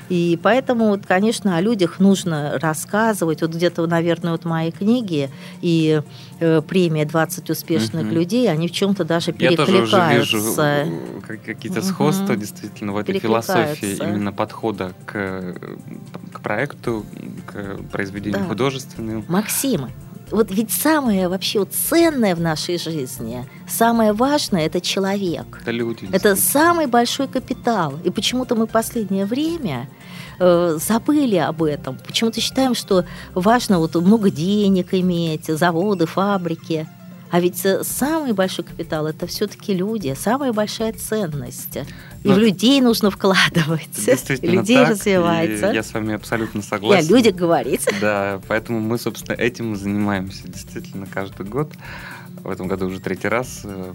И 0.09 0.39
поэтому, 0.41 0.87
вот, 0.89 1.05
конечно, 1.05 1.57
о 1.57 1.61
людях 1.61 1.99
нужно 1.99 2.57
рассказывать. 2.59 3.41
Вот 3.41 3.53
где-то, 3.53 3.85
наверное, 3.87 4.31
вот 4.31 4.45
мои 4.45 4.71
книги 4.71 5.29
и 5.61 6.01
э, 6.39 6.61
премия 6.61 7.03
«20 7.03 7.51
успешных 7.51 8.05
угу. 8.05 8.15
людей», 8.15 8.49
они 8.49 8.67
в 8.67 8.71
чем-то 8.71 9.03
даже 9.03 9.33
перекликаются. 9.33 9.97
Я 9.97 10.19
тоже 10.19 10.19
вижу 10.19 10.61
э, 10.61 11.37
какие-то 11.45 11.79
угу. 11.79 11.87
сходства 11.87 12.35
действительно 12.35 12.93
в 12.93 12.97
этой 12.97 13.19
философии 13.19 13.95
именно 13.95 14.31
подхода 14.31 14.93
к, 15.05 15.55
к 16.31 16.41
проекту, 16.41 17.05
к 17.45 17.77
произведению 17.91 18.41
да. 18.41 18.45
художественным. 18.45 19.25
Максим, 19.27 19.87
вот 20.31 20.51
ведь 20.51 20.71
самое 20.71 21.29
вообще 21.29 21.59
вот 21.59 21.73
ценное 21.73 22.35
в 22.35 22.41
нашей 22.41 22.77
жизни, 22.77 23.47
самое 23.67 24.11
важное– 24.13 24.65
это 24.67 24.81
человек. 24.81 25.59
Это 25.61 25.71
люди. 25.71 26.07
Это 26.11 26.35
самый 26.35 26.87
большой 26.87 27.27
капитал. 27.27 27.97
И 28.03 28.09
почему-то 28.09 28.55
мы 28.55 28.67
в 28.67 28.69
последнее 28.69 29.25
время 29.25 29.87
э, 30.39 30.77
забыли 30.79 31.35
об 31.37 31.63
этом. 31.63 31.97
Почему-то 32.05 32.41
считаем, 32.41 32.75
что 32.75 33.05
важно 33.33 33.79
вот 33.79 33.95
много 33.95 34.29
денег 34.29 34.93
иметь, 34.93 35.45
заводы, 35.45 36.05
фабрики. 36.05 36.87
А 37.29 37.39
ведь 37.39 37.65
э, 37.65 37.83
самый 37.83 38.31
большой 38.33 38.63
капитал 38.63 39.05
это 39.05 39.27
все-таки 39.27 39.73
люди, 39.73 40.15
самая 40.17 40.53
большая 40.53 40.93
ценность. 40.93 41.75
И 42.23 42.27
Но 42.27 42.35
в 42.35 42.37
людей 42.37 42.79
нужно 42.79 43.11
вкладывать. 43.11 43.89
Действительно 43.93 44.51
людей 44.51 44.77
так, 44.77 44.89
развивать. 44.89 45.61
Я 45.73 45.83
с 45.83 45.93
вами 45.93 46.15
абсолютно 46.15 46.61
согласен. 46.61 47.05
Я 47.05 47.15
людях 47.15 47.35
говорить. 47.35 47.85
Да, 47.99 48.39
поэтому 48.47 48.79
мы, 48.79 48.97
собственно, 48.97 49.35
этим 49.35 49.75
занимаемся 49.75 50.47
действительно 50.47 51.07
каждый 51.07 51.45
год. 51.45 51.73
В 52.43 52.49
этом 52.49 52.67
году 52.67 52.85
уже 52.87 52.99
третий 52.99 53.27
раз 53.27 53.61
э, 53.63 53.93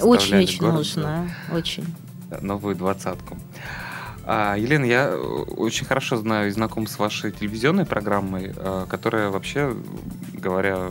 Очень-очень 0.00 0.66
нужно, 0.66 1.30
очень. 1.52 1.84
Новую 2.42 2.74
двадцатку. 2.74 3.38
А, 4.26 4.56
Елена, 4.56 4.84
я 4.84 5.08
э, 5.08 5.16
очень 5.16 5.86
хорошо 5.86 6.16
знаю 6.16 6.48
и 6.48 6.50
знаком 6.50 6.86
с 6.86 6.98
вашей 6.98 7.30
телевизионной 7.32 7.86
программой, 7.86 8.52
которая 8.88 9.30
вообще, 9.30 9.74
говоря 10.32 10.88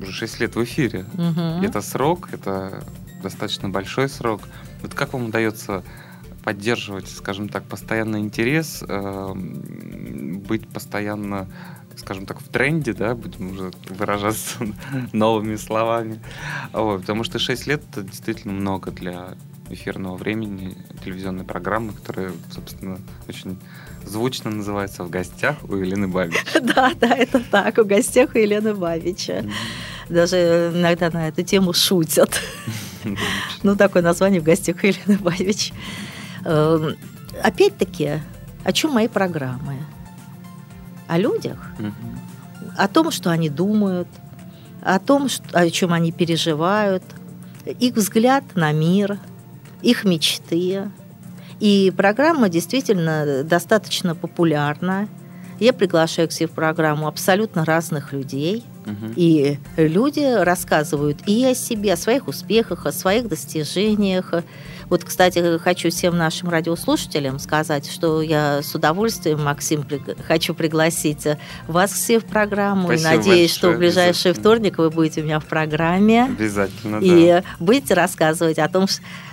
уже 0.00 0.12
6 0.12 0.40
лет 0.40 0.56
в 0.56 0.64
эфире. 0.64 1.06
Угу. 1.14 1.64
Это 1.64 1.80
срок, 1.80 2.28
это 2.32 2.84
достаточно 3.22 3.68
большой 3.68 4.08
срок. 4.08 4.42
Вот 4.82 4.94
как 4.94 5.12
вам 5.12 5.26
удается 5.26 5.84
поддерживать, 6.42 7.08
скажем 7.08 7.48
так, 7.48 7.64
постоянный 7.64 8.20
интерес, 8.20 8.82
э, 8.86 9.32
быть 9.34 10.66
постоянно, 10.68 11.48
скажем 11.96 12.26
так, 12.26 12.40
в 12.40 12.48
тренде, 12.48 12.94
да, 12.94 13.14
будем 13.14 13.52
уже 13.52 13.70
выражаться 13.88 14.58
новыми 15.12 15.56
словами. 15.56 16.20
Вот, 16.72 17.02
потому 17.02 17.24
что 17.24 17.38
6 17.38 17.66
лет 17.66 17.82
это 17.90 18.02
действительно 18.02 18.54
много 18.54 18.90
для 18.90 19.34
эфирного 19.70 20.16
времени 20.16 20.76
телевизионной 21.04 21.44
программы, 21.44 21.92
которая, 21.92 22.32
собственно, 22.52 22.98
очень 23.28 23.58
звучно 24.04 24.50
называется 24.50 25.04
«В 25.04 25.10
гостях 25.10 25.56
у 25.68 25.76
Елены 25.76 26.08
Бабич». 26.08 26.44
Да, 26.60 26.92
да, 26.98 27.14
это 27.14 27.40
так, 27.40 27.78
«В 27.78 27.86
гостях 27.86 28.34
у 28.34 28.38
Елены 28.38 28.74
Бабича». 28.74 29.44
Даже 30.08 30.72
иногда 30.74 31.10
на 31.10 31.28
эту 31.28 31.42
тему 31.42 31.72
шутят. 31.72 32.40
Ну, 33.62 33.76
такое 33.76 34.02
название 34.02 34.40
«В 34.40 34.44
гостях 34.44 34.76
у 34.82 34.86
Елены 34.86 35.18
Бабич». 35.18 35.72
Эм, 36.44 36.96
опять-таки, 37.42 38.20
о 38.64 38.72
чем 38.72 38.92
мои 38.92 39.08
программы? 39.08 39.76
О 41.06 41.18
людях, 41.18 41.58
о 42.76 42.88
том, 42.88 43.10
что 43.10 43.30
они 43.30 43.48
думают, 43.48 44.08
о 44.82 44.98
том, 44.98 45.28
о 45.52 45.70
чем 45.70 45.92
они 45.92 46.12
переживают, 46.12 47.02
их 47.66 47.94
взгляд 47.94 48.44
на 48.54 48.72
мир, 48.72 49.18
их 49.82 50.04
мечты. 50.04 50.90
И 51.60 51.92
программа 51.96 52.48
действительно 52.48 53.44
достаточно 53.44 54.14
популярна. 54.14 55.08
Я 55.58 55.74
приглашаю 55.74 56.26
к 56.28 56.32
себе 56.32 56.48
в 56.48 56.52
программу 56.52 57.06
абсолютно 57.06 57.66
разных 57.66 58.14
людей. 58.14 58.64
Угу. 58.86 59.12
И 59.16 59.58
люди 59.76 60.42
рассказывают 60.42 61.18
и 61.26 61.44
о 61.44 61.54
себе, 61.54 61.92
о 61.92 61.96
своих 61.96 62.28
успехах, 62.28 62.86
о 62.86 62.92
своих 62.92 63.28
достижениях. 63.28 64.32
Вот, 64.88 65.04
кстати, 65.04 65.58
хочу 65.58 65.90
всем 65.90 66.16
нашим 66.16 66.48
радиослушателям 66.48 67.38
сказать, 67.38 67.88
что 67.88 68.22
я 68.22 68.60
с 68.62 68.74
удовольствием, 68.74 69.44
Максим, 69.44 69.84
хочу 70.26 70.52
пригласить 70.52 71.28
вас 71.68 71.92
все 71.92 72.18
в 72.18 72.24
программу. 72.24 72.88
Спасибо 72.88 73.12
и 73.12 73.16
надеюсь, 73.16 73.36
большое, 73.36 73.48
что 73.48 73.70
в 73.70 73.78
ближайший 73.78 74.32
вторник 74.32 74.78
вы 74.78 74.90
будете 74.90 75.20
у 75.20 75.24
меня 75.24 75.38
в 75.38 75.44
программе. 75.44 76.24
Обязательно, 76.24 76.96
И 76.96 77.28
да. 77.28 77.44
будете 77.60 77.94
рассказывать 77.94 78.58
о 78.58 78.68
том, 78.68 78.84
э, 78.84 78.86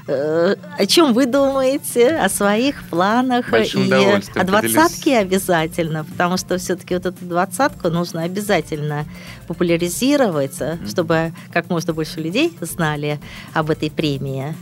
о 0.07 0.85
чем 0.87 1.13
вы 1.13 1.25
думаете, 1.25 2.15
о 2.15 2.29
своих 2.29 2.83
планах. 2.89 3.49
Большим 3.49 3.83
и 3.83 4.21
о 4.35 4.43
двадцатке 4.43 5.17
обязательно, 5.17 6.05
потому 6.05 6.37
что 6.37 6.57
все-таки 6.57 6.93
вот 6.93 7.05
эту 7.05 7.25
двадцатку 7.25 7.89
нужно 7.89 8.23
обязательно 8.23 9.05
популяризировать, 9.47 10.59
mm-hmm. 10.59 10.89
чтобы 10.89 11.33
как 11.51 11.69
можно 11.69 11.93
больше 11.93 12.21
людей 12.21 12.57
знали 12.61 13.19
об 13.53 13.69
этой 13.69 13.91
премии. 13.91 14.55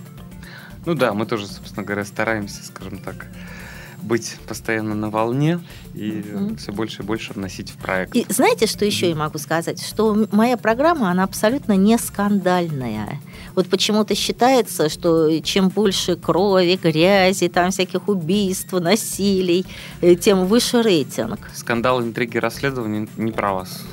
Ну 0.86 0.96
да, 0.96 1.14
мы 1.14 1.26
тоже, 1.26 1.48
собственно 1.48 1.84
говоря, 1.84 2.06
стараемся, 2.06 2.64
скажем 2.64 3.00
так, 3.00 3.28
быть 4.02 4.38
постоянно 4.48 4.96
на 4.96 5.10
волне 5.10 5.60
и 5.96 6.12
mm-hmm. 6.12 6.58
все 6.58 6.72
больше 6.72 7.04
и 7.04 7.06
больше 7.06 7.34
вносить 7.34 7.70
в 7.72 7.78
проект. 7.78 8.16
И 8.16 8.26
знаете, 8.30 8.68
что 8.68 8.86
еще 8.86 9.10
я 9.10 9.16
могу 9.16 9.38
сказать? 9.38 9.82
Что 9.82 10.28
моя 10.32 10.58
программа, 10.58 11.12
она 11.12 11.24
абсолютно 11.24 11.74
не 11.74 11.98
скандальная. 11.98 13.20
Вот 13.56 13.68
почему-то 13.68 14.16
считается, 14.16 14.90
что 14.90 15.40
чем 15.40 15.70
больше 15.70 16.16
крови, 16.18 16.78
грязи, 16.82 17.48
там 17.48 17.72
всяких 17.72 18.08
убийств, 18.10 18.74
насилий, 18.74 19.66
э, 20.02 20.16
тем 20.16 20.46
выше 20.46 20.82
рейтинг. 20.82 21.40
Скандал, 21.54 22.02
интриги, 22.02 22.38
расследования 22.38 23.08
не 23.18 23.32
про 23.32 23.54
вас. 23.54 23.84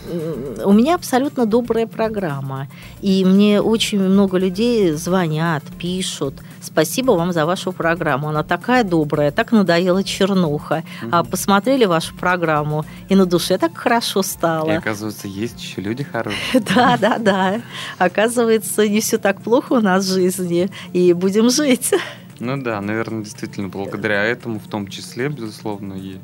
У 0.65 0.73
меня 0.73 0.97
абсолютно 0.97 1.47
добрая 1.47 1.87
программа. 1.87 2.69
И 3.01 3.25
мне 3.25 3.61
очень 3.61 4.01
много 4.01 4.38
людей 4.38 4.93
звонят, 4.93 5.62
пишут. 5.79 6.35
Спасибо 6.61 7.12
вам 7.12 7.33
за 7.33 7.47
вашу 7.47 7.73
программу. 7.73 8.29
Она 8.29 8.43
такая 8.43 8.85
добрая, 8.85 9.31
так 9.31 9.53
надоела 9.53 10.03
чернуха. 10.05 10.83
Mm-hmm. 10.83 11.09
А 11.12 11.25
посмотрели 11.25 11.85
вашу 11.93 12.15
программу, 12.15 12.85
и 13.09 13.15
на 13.15 13.27
душе 13.27 13.59
так 13.59 13.77
хорошо 13.77 14.23
стало. 14.23 14.71
И 14.71 14.75
оказывается, 14.75 15.29
есть 15.29 15.61
еще 15.63 15.81
люди 15.81 16.03
хорошие. 16.03 16.63
Да, 16.75 16.97
да, 16.97 17.19
да. 17.19 17.61
Оказывается, 17.99 18.89
не 18.89 19.01
все 19.01 19.19
так 19.19 19.43
плохо 19.43 19.75
у 19.75 19.81
нас 19.81 20.05
в 20.05 20.13
жизни, 20.13 20.71
и 20.93 21.13
будем 21.13 21.51
жить. 21.51 21.93
Ну 22.41 22.61
да, 22.61 22.81
наверное, 22.81 23.23
действительно, 23.23 23.69
благодаря 23.69 24.25
этому 24.25 24.59
в 24.59 24.67
том 24.67 24.89
числе, 24.89 25.29
безусловно, 25.29 25.95
и 25.95 26.17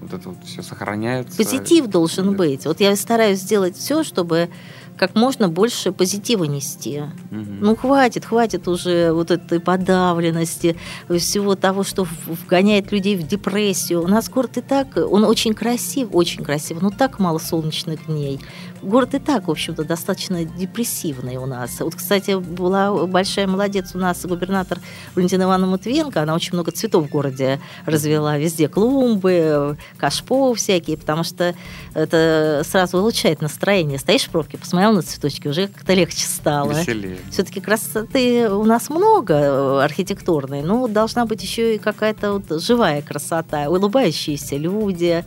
вот 0.00 0.12
это 0.12 0.28
вот 0.30 0.44
все 0.44 0.62
сохраняется. 0.62 1.36
Позитив 1.36 1.86
должен 1.86 2.36
быть. 2.36 2.66
Вот 2.66 2.80
я 2.80 2.94
стараюсь 2.96 3.38
сделать 3.38 3.76
все, 3.76 4.02
чтобы 4.02 4.50
как 4.96 5.14
можно 5.14 5.48
больше 5.48 5.92
позитива 5.92 6.44
нести. 6.44 7.00
Угу. 7.30 7.40
Ну, 7.60 7.76
хватит, 7.76 8.24
хватит 8.24 8.68
уже 8.68 9.12
вот 9.12 9.30
этой 9.30 9.60
подавленности, 9.60 10.76
всего 11.08 11.54
того, 11.54 11.82
что 11.82 12.06
вгоняет 12.26 12.92
людей 12.92 13.16
в 13.16 13.26
депрессию. 13.26 14.02
У 14.02 14.08
нас 14.08 14.28
город 14.28 14.58
и 14.58 14.60
так, 14.60 14.96
он 14.96 15.24
очень 15.24 15.54
красив, 15.54 16.08
очень 16.12 16.44
красив, 16.44 16.80
но 16.80 16.90
так 16.90 17.18
мало 17.18 17.38
солнечных 17.38 18.06
дней. 18.06 18.40
Город 18.82 19.14
и 19.14 19.20
так, 19.20 19.46
в 19.46 19.50
общем-то, 19.50 19.84
достаточно 19.84 20.44
депрессивный 20.44 21.36
у 21.36 21.46
нас. 21.46 21.78
Вот, 21.78 21.94
кстати, 21.94 22.36
была 22.36 23.06
большая 23.06 23.46
молодец 23.46 23.92
у 23.94 23.98
нас 23.98 24.24
губернатор 24.26 24.78
Валентина 25.14 25.44
Ивановна 25.44 25.72
Матвиенко, 25.72 26.20
она 26.20 26.34
очень 26.34 26.54
много 26.54 26.72
цветов 26.72 27.06
в 27.06 27.08
городе 27.08 27.60
развела, 27.86 28.36
везде 28.38 28.68
клумбы, 28.68 29.78
кашпо 29.98 30.52
всякие, 30.54 30.96
потому 30.96 31.22
что 31.22 31.54
это 31.94 32.62
сразу 32.68 32.98
улучшает 32.98 33.40
настроение. 33.40 33.98
Стоишь 33.98 34.24
в 34.24 34.30
пробке, 34.30 34.58
посмотрел 34.58 34.92
на 34.92 35.02
цветочки, 35.02 35.46
уже 35.46 35.68
как-то 35.68 35.94
легче 35.94 36.26
стало. 36.26 36.72
Веселее. 36.72 37.18
Все-таки 37.30 37.60
красоты 37.60 38.50
у 38.50 38.64
нас 38.64 38.90
много 38.90 39.84
архитектурной, 39.84 40.62
но 40.62 40.88
должна 40.88 41.24
быть 41.24 41.42
еще 41.42 41.76
и 41.76 41.78
какая-то 41.78 42.32
вот 42.32 42.60
живая 42.60 43.00
красота, 43.00 43.70
улыбающиеся 43.70 44.56
люди, 44.56 45.24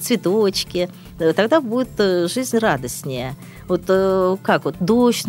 цветочки. 0.00 0.90
Э, 1.18 1.32
тогда 1.32 1.60
будет 1.60 2.30
жизнь 2.30 2.58
радостнее. 2.58 3.34
Вот 3.68 3.82
как 4.42 4.64
вот 4.64 4.76
дождь, 4.78 5.26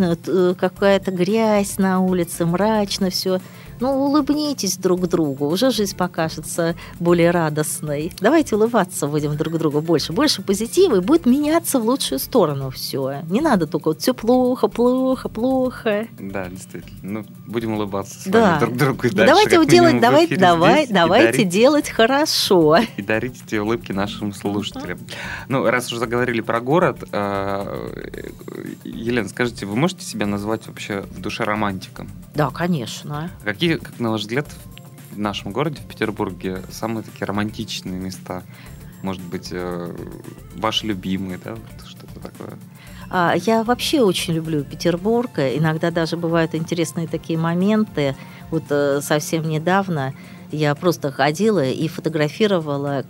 какая-то 0.59 1.09
грязь 1.09 1.79
на 1.79 2.01
улице, 2.01 2.45
мрачно 2.45 3.09
все. 3.09 3.39
Ну, 3.79 3.91
улыбнитесь 3.91 4.77
друг 4.77 5.07
другу, 5.07 5.47
уже 5.47 5.71
жизнь 5.71 5.95
покажется 5.95 6.75
более 6.99 7.31
радостной. 7.31 8.11
Давайте 8.19 8.55
улыбаться 8.55 9.07
будем 9.07 9.37
друг 9.37 9.57
другу 9.57 9.81
больше. 9.81 10.13
Больше 10.13 10.41
позитива, 10.41 10.97
и 10.97 10.99
будет 10.99 11.25
меняться 11.25 11.79
в 11.79 11.85
лучшую 11.85 12.19
сторону 12.19 12.69
все. 12.69 13.21
Не 13.29 13.41
надо 13.41 13.67
только 13.67 13.89
вот 13.89 14.01
все 14.01 14.13
плохо, 14.13 14.67
плохо, 14.67 15.29
плохо. 15.29 16.07
Да, 16.19 16.47
действительно. 16.49 16.97
Ну, 17.01 17.25
будем 17.45 17.73
улыбаться 17.73 18.19
с 18.19 18.25
да. 18.25 18.41
вами 18.41 18.59
друг 18.59 18.77
другу 18.77 19.07
и 19.07 19.09
дальше. 19.09 19.33
Давайте 19.33 19.65
делать, 19.65 19.99
давай, 20.01 20.27
давай, 20.27 20.87
давайте 20.87 21.31
дарить, 21.31 21.49
делать 21.49 21.89
хорошо. 21.89 22.77
И 22.97 23.01
дарить 23.01 23.41
эти 23.45 23.55
улыбки 23.55 23.91
нашим 23.91 24.33
слушателям. 24.33 24.97
Uh-huh. 24.97 25.13
Ну, 25.49 25.69
раз 25.69 25.87
уже 25.87 25.99
заговорили 25.99 26.41
про 26.41 26.59
город, 26.59 27.03
э, 27.11 28.31
Елена, 28.83 29.29
скажите, 29.29 29.65
вы 29.65 29.75
можете 29.75 30.05
себя 30.05 30.25
назвать 30.25 30.67
вообще 30.67 31.01
в 31.01 31.21
душе 31.21 31.43
романтиком? 31.43 32.09
Да, 32.35 32.49
конечно. 32.49 33.31
Какие 33.43 33.66
какие, 33.67 33.77
как 33.77 33.99
на 33.99 34.11
ваш 34.11 34.21
взгляд, 34.21 34.47
в 35.11 35.19
нашем 35.19 35.51
городе, 35.51 35.81
в 35.81 35.87
Петербурге, 35.87 36.61
самые 36.71 37.03
такие 37.03 37.25
романтичные 37.25 37.99
места? 37.99 38.43
Может 39.01 39.21
быть, 39.21 39.49
э, 39.51 39.95
ваши 40.55 40.87
любимые, 40.87 41.37
да, 41.43 41.55
что-то 41.85 42.19
такое? 42.19 42.57
А, 43.09 43.35
я 43.35 43.63
вообще 43.63 44.01
очень 44.01 44.33
люблю 44.35 44.63
Петербург. 44.63 45.31
Иногда 45.37 45.91
даже 45.91 46.15
бывают 46.17 46.55
интересные 46.55 47.07
такие 47.07 47.37
моменты. 47.37 48.15
Вот 48.51 48.63
э, 48.69 49.01
совсем 49.01 49.47
недавно 49.47 50.13
я 50.51 50.73
просто 50.73 51.11
ходила 51.11 51.65
и 51.65 51.87
фотографировала 51.87 53.05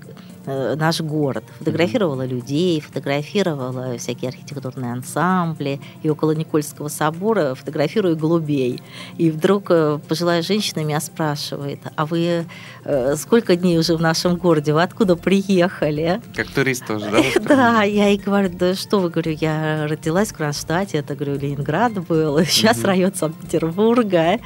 наш 0.48 1.02
город. 1.02 1.44
Фотографировала 1.60 2.26
людей, 2.26 2.80
фотографировала 2.82 3.98
всякие 3.98 4.30
архитектурные 4.30 4.94
ансамбли. 4.94 5.80
И 6.04 6.10
около 6.10 6.32
Никольского 6.32 6.88
собора 6.88 7.56
фотографирую 7.56 8.16
голубей. 8.18 8.82
И 9.18 9.30
вдруг 9.30 9.66
э, 9.70 10.00
пожилая 10.08 10.42
женщина 10.42 10.82
меня 10.84 11.00
спрашивает, 11.00 11.80
а 11.96 12.06
вы 12.06 12.46
э, 12.84 13.16
сколько 13.16 13.56
дней 13.56 13.78
уже 13.78 13.96
в 13.96 14.02
нашем 14.02 14.38
городе? 14.38 14.74
Вы 14.74 14.84
откуда 14.84 15.16
приехали? 15.16 16.22
Как 16.36 16.48
турист 16.48 16.86
тоже, 16.88 17.10
да? 17.12 17.22
Да, 17.58 17.84
я 17.84 18.08
ей 18.10 18.18
говорю, 18.18 18.50
да 18.50 18.76
что 18.76 19.00
вы, 19.00 19.10
говорю, 19.10 19.32
я 19.40 19.88
родилась 19.88 20.30
в 20.30 20.36
Кронштадте, 20.36 20.98
это, 21.00 21.16
говорю, 21.16 21.38
Ленинград 21.40 21.94
был, 22.08 22.40
сейчас 22.46 22.84
район 22.84 23.14
Санкт-Петербурга 23.14 24.40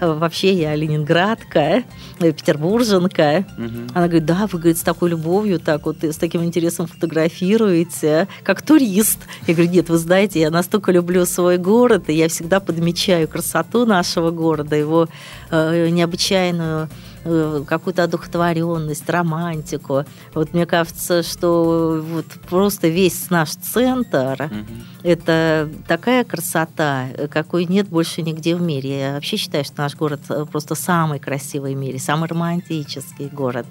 вообще 0.00 0.52
я 0.54 0.74
ленинградка, 0.74 1.84
петербурженка. 2.18 3.44
Угу. 3.58 3.68
Она 3.94 4.06
говорит, 4.06 4.24
да, 4.24 4.46
вы, 4.50 4.58
говорит, 4.58 4.78
с 4.78 4.82
такой 4.82 5.10
любовью, 5.10 5.60
так 5.60 5.86
вот, 5.86 6.02
с 6.02 6.16
таким 6.16 6.44
интересом 6.44 6.86
фотографируете, 6.86 8.28
как 8.42 8.62
турист. 8.62 9.20
Я 9.46 9.54
говорю, 9.54 9.70
нет, 9.70 9.88
вы 9.88 9.98
знаете, 9.98 10.40
я 10.40 10.50
настолько 10.50 10.92
люблю 10.92 11.24
свой 11.26 11.58
город, 11.58 12.08
и 12.08 12.14
я 12.14 12.28
всегда 12.28 12.60
подмечаю 12.60 13.28
красоту 13.28 13.86
нашего 13.86 14.30
города, 14.30 14.76
его 14.76 15.08
э, 15.50 15.88
необычайную 15.90 16.88
э, 17.24 17.64
какую-то 17.66 18.04
одухотворенность, 18.04 19.08
романтику. 19.08 20.04
Вот 20.34 20.52
мне 20.54 20.66
кажется, 20.66 21.22
что 21.22 22.02
вот 22.02 22.26
просто 22.48 22.88
весь 22.88 23.30
наш 23.30 23.50
центр 23.50 24.50
угу. 24.50 24.99
Это 25.02 25.70
такая 25.86 26.24
красота, 26.24 27.08
какой 27.30 27.64
нет 27.64 27.88
больше 27.88 28.22
нигде 28.22 28.56
в 28.56 28.62
мире. 28.62 29.00
Я 29.00 29.12
вообще 29.14 29.36
считаю, 29.36 29.64
что 29.64 29.82
наш 29.82 29.94
город 29.96 30.20
просто 30.50 30.74
самый 30.74 31.18
красивый 31.18 31.74
в 31.74 31.78
мире, 31.78 31.98
самый 31.98 32.28
романтический 32.28 33.28
город. 33.28 33.66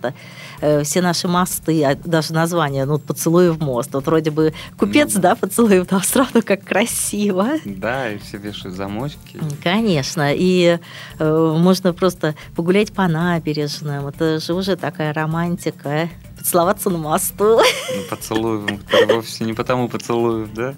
Все 0.84 1.02
наши 1.02 1.28
мосты, 1.28 1.84
а 1.84 1.96
даже 1.96 2.34
название, 2.34 2.86
ну, 2.86 3.00
поцелуй 3.00 3.52
в 3.52 3.62
мост. 3.62 3.94
Вот 3.94 4.06
вроде 4.06 4.32
бы 4.32 4.54
купец, 4.78 5.16
ну, 5.16 5.22
да, 5.22 5.36
поцелуй, 5.36 5.86
но 5.90 6.00
сразу 6.02 6.42
как 6.44 6.64
красиво. 6.64 7.50
Да, 7.66 8.12
и 8.12 8.18
все 8.20 8.38
вешают 8.38 8.76
замочки. 8.76 9.40
Конечно, 9.64 10.34
и 10.34 10.80
э, 11.20 11.56
можно 11.58 11.94
просто 11.94 12.36
погулять 12.56 12.92
по 12.94 13.08
набережным. 13.08 14.08
Это 14.08 14.40
же 14.40 14.54
уже 14.54 14.76
такая 14.76 15.14
романтика. 15.14 16.10
Поцеловаться 16.40 16.90
на 16.90 16.98
мосту. 16.98 17.60
Ну, 17.60 18.04
поцелуем, 18.10 18.80
вовсе 19.08 19.44
не 19.44 19.54
потому 19.54 19.90
поцелуев, 19.90 20.54
да? 20.54 20.74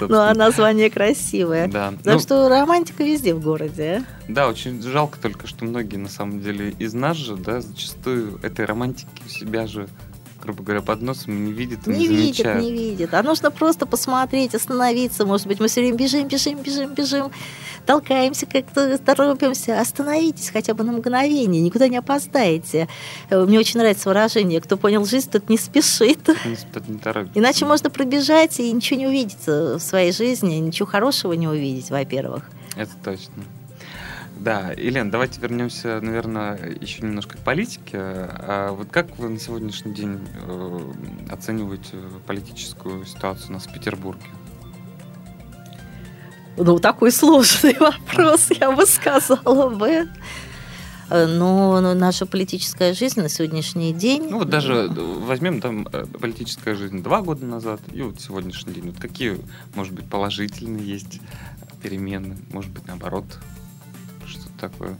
Ну, 0.00 0.16
а 0.16 0.32
название 0.32 0.90
красивое. 0.90 1.66
Да. 1.66 1.92
Так 2.02 2.14
ну, 2.14 2.20
что 2.20 2.48
романтика 2.48 3.02
везде 3.02 3.34
в 3.34 3.42
городе. 3.42 4.04
Да, 4.28 4.48
очень 4.48 4.80
жалко 4.80 5.18
только, 5.20 5.46
что 5.46 5.64
многие, 5.64 5.96
на 5.96 6.08
самом 6.08 6.40
деле, 6.40 6.70
из 6.78 6.94
нас 6.94 7.16
же, 7.16 7.36
да, 7.36 7.60
зачастую 7.60 8.38
этой 8.42 8.64
романтики 8.64 9.08
у 9.26 9.28
себя 9.28 9.66
же 9.66 9.88
грубо 10.42 10.62
говоря, 10.62 10.82
под 10.82 11.02
носом 11.02 11.44
не 11.44 11.52
видит, 11.52 11.86
не, 11.86 12.00
не 12.00 12.08
видит, 12.08 12.44
не 12.56 12.72
видит. 12.72 13.14
А 13.14 13.22
нужно 13.22 13.50
просто 13.50 13.86
посмотреть, 13.86 14.54
остановиться. 14.54 15.24
Может 15.24 15.46
быть, 15.46 15.60
мы 15.60 15.68
все 15.68 15.80
время 15.80 15.96
бежим, 15.96 16.26
бежим, 16.26 16.58
бежим, 16.58 16.94
бежим, 16.94 17.30
толкаемся, 17.86 18.46
как-то 18.46 18.98
торопимся. 18.98 19.80
Остановитесь 19.80 20.50
хотя 20.50 20.74
бы 20.74 20.84
на 20.84 20.92
мгновение, 20.92 21.62
никуда 21.62 21.88
не 21.88 21.96
опоздаете. 21.96 22.88
Э, 23.30 23.44
мне 23.44 23.58
очень 23.58 23.78
нравится 23.78 24.08
выражение 24.08 24.60
«кто 24.60 24.76
понял 24.76 25.04
жизнь, 25.04 25.30
тот 25.30 25.48
не 25.48 25.58
спешит». 25.58 26.22
Тот 26.22 26.88
не 26.88 26.98
торопится. 26.98 27.38
Иначе 27.38 27.64
можно 27.64 27.90
пробежать 27.90 28.58
и 28.58 28.72
ничего 28.72 28.98
не 28.98 29.06
увидеть 29.06 29.46
в 29.46 29.78
своей 29.78 30.12
жизни, 30.12 30.56
ничего 30.56 30.86
хорошего 30.86 31.32
не 31.34 31.46
увидеть, 31.46 31.90
во-первых. 31.90 32.50
Это 32.76 32.92
точно. 33.04 33.44
Да, 34.42 34.72
Елена, 34.76 35.08
давайте 35.08 35.40
вернемся, 35.40 36.00
наверное, 36.00 36.76
еще 36.80 37.02
немножко 37.02 37.38
к 37.38 37.40
политике. 37.42 37.96
А 37.96 38.72
вот 38.72 38.88
как 38.90 39.16
вы 39.16 39.28
на 39.28 39.38
сегодняшний 39.38 39.94
день 39.94 40.18
э, 40.48 40.92
оцениваете 41.30 41.94
политическую 42.26 43.06
ситуацию 43.06 43.50
у 43.50 43.52
нас 43.52 43.68
в 43.68 43.72
Петербурге? 43.72 44.26
Ну, 46.56 46.80
такой 46.80 47.12
сложный 47.12 47.76
вопрос, 47.78 48.48
я 48.50 48.72
бы 48.72 48.84
сказала 48.84 49.68
бы. 49.68 50.08
Но 51.08 51.80
наша 51.94 52.26
политическая 52.26 52.94
жизнь 52.94 53.20
на 53.20 53.28
сегодняшний 53.28 53.92
день... 53.92 54.26
Ну, 54.28 54.38
вот 54.38 54.50
даже 54.50 54.88
возьмем 54.90 55.60
там 55.60 55.86
э, 55.92 56.04
политическая 56.20 56.74
жизнь 56.74 57.00
два 57.00 57.22
года 57.22 57.46
назад 57.46 57.80
и 57.92 58.02
вот 58.02 58.20
сегодняшний 58.20 58.72
день. 58.72 58.86
Вот 58.90 58.98
какие, 58.98 59.38
может 59.76 59.92
быть, 59.92 60.06
положительные 60.06 60.84
есть 60.84 61.20
перемены, 61.80 62.38
может 62.50 62.72
быть, 62.72 62.88
наоборот, 62.88 63.24
такое? 64.62 64.96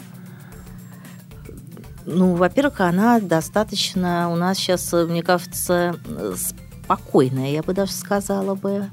Ну, 2.04 2.34
во-первых, 2.34 2.80
она 2.80 3.20
достаточно 3.20 4.28
у 4.30 4.36
нас 4.36 4.58
сейчас, 4.58 4.92
мне 4.92 5.22
кажется, 5.22 5.96
спокойная, 6.36 7.50
я 7.52 7.62
бы 7.62 7.72
даже 7.74 7.92
сказала 7.92 8.54
бы. 8.54 8.90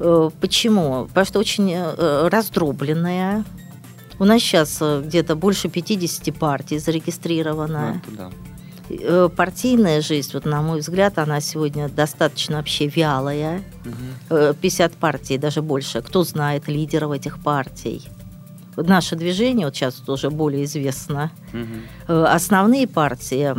Угу. 0.00 0.32
Почему? 0.40 1.06
Потому 1.06 1.26
что 1.26 1.38
очень 1.38 1.72
э, 1.72 2.28
раздробленная. 2.28 3.44
У 4.18 4.24
нас 4.24 4.40
сейчас 4.40 4.78
э, 4.80 5.02
где-то 5.04 5.36
больше 5.36 5.68
50 5.68 6.34
партий 6.36 6.78
зарегистрировано. 6.78 8.02
Ну, 8.06 8.16
да. 8.16 9.28
Партийная 9.28 10.00
жизнь, 10.00 10.30
вот 10.32 10.46
на 10.46 10.62
мой 10.62 10.80
взгляд, 10.80 11.18
она 11.18 11.40
сегодня 11.40 11.88
достаточно 11.88 12.56
вообще 12.56 12.86
вялая. 12.86 13.62
Угу. 14.30 14.54
50 14.60 14.92
партий, 14.94 15.36
даже 15.38 15.62
больше. 15.62 16.00
Кто 16.00 16.24
знает 16.24 16.68
лидеров 16.68 17.12
этих 17.12 17.38
партий? 17.38 18.08
Наше 18.86 19.16
движение, 19.16 19.66
вот 19.66 19.74
сейчас 19.74 19.94
тоже 19.94 20.30
более 20.30 20.64
известно, 20.64 21.30
угу. 21.52 22.22
основные 22.24 22.86
партии, 22.86 23.54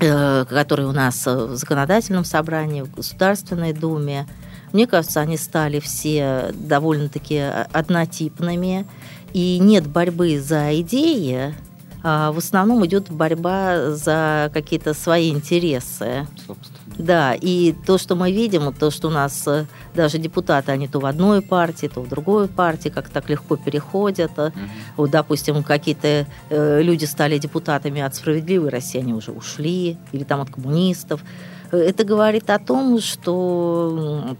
э, 0.00 0.44
которые 0.44 0.88
у 0.88 0.92
нас 0.92 1.26
в 1.26 1.56
законодательном 1.56 2.24
собрании, 2.24 2.82
в 2.82 2.94
Государственной 2.94 3.72
Думе, 3.72 4.26
мне 4.72 4.86
кажется, 4.86 5.20
они 5.20 5.36
стали 5.36 5.80
все 5.80 6.50
довольно-таки 6.54 7.38
однотипными, 7.72 8.86
и 9.32 9.58
нет 9.60 9.86
борьбы 9.86 10.40
за 10.40 10.80
идеи, 10.80 11.54
в 12.02 12.38
основном 12.38 12.84
идет 12.86 13.10
борьба 13.10 13.90
за 13.90 14.50
какие-то 14.54 14.94
свои 14.94 15.30
интересы. 15.30 16.26
Собственно. 16.46 16.78
Да, 16.98 17.34
и 17.34 17.74
то, 17.86 17.96
что 17.96 18.16
мы 18.16 18.32
видим, 18.32 18.72
то, 18.72 18.90
что 18.90 19.08
у 19.08 19.10
нас 19.10 19.46
э, 19.46 19.66
даже 19.94 20.18
депутаты, 20.18 20.72
они 20.72 20.88
то 20.88 20.98
в 20.98 21.06
одной 21.06 21.42
партии, 21.42 21.86
то 21.86 22.02
в 22.02 22.08
другой 22.08 22.48
партии, 22.48 22.88
как 22.88 23.08
так 23.08 23.30
легко 23.30 23.56
переходят. 23.56 24.32
Угу. 24.36 24.52
Вот, 24.96 25.10
допустим, 25.10 25.62
какие-то 25.62 26.26
э, 26.50 26.82
люди 26.82 27.04
стали 27.04 27.38
депутатами 27.38 28.00
от 28.00 28.16
«Справедливой 28.16 28.70
России», 28.70 28.98
они 28.98 29.14
уже 29.14 29.30
ушли, 29.30 29.96
или 30.10 30.24
там 30.24 30.40
от 30.40 30.50
коммунистов. 30.50 31.22
Это 31.70 32.02
говорит 32.02 32.50
о 32.50 32.58
том, 32.58 33.00
что 33.00 34.36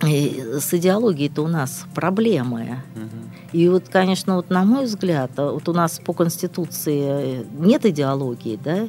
с 0.00 0.72
идеологией-то 0.72 1.42
у 1.42 1.48
нас 1.48 1.84
проблемы. 1.94 2.82
Угу. 2.94 3.27
И 3.52 3.68
вот, 3.68 3.88
конечно, 3.88 4.36
вот 4.36 4.50
на 4.50 4.64
мой 4.64 4.84
взгляд, 4.84 5.30
вот 5.36 5.68
у 5.68 5.72
нас 5.72 6.00
по 6.04 6.12
Конституции 6.12 7.46
нет 7.58 7.86
идеологии, 7.86 8.58
да, 8.62 8.88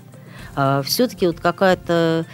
а 0.55 0.81
все-таки 0.81 1.27
вот 1.27 1.39
какая-то 1.39 2.25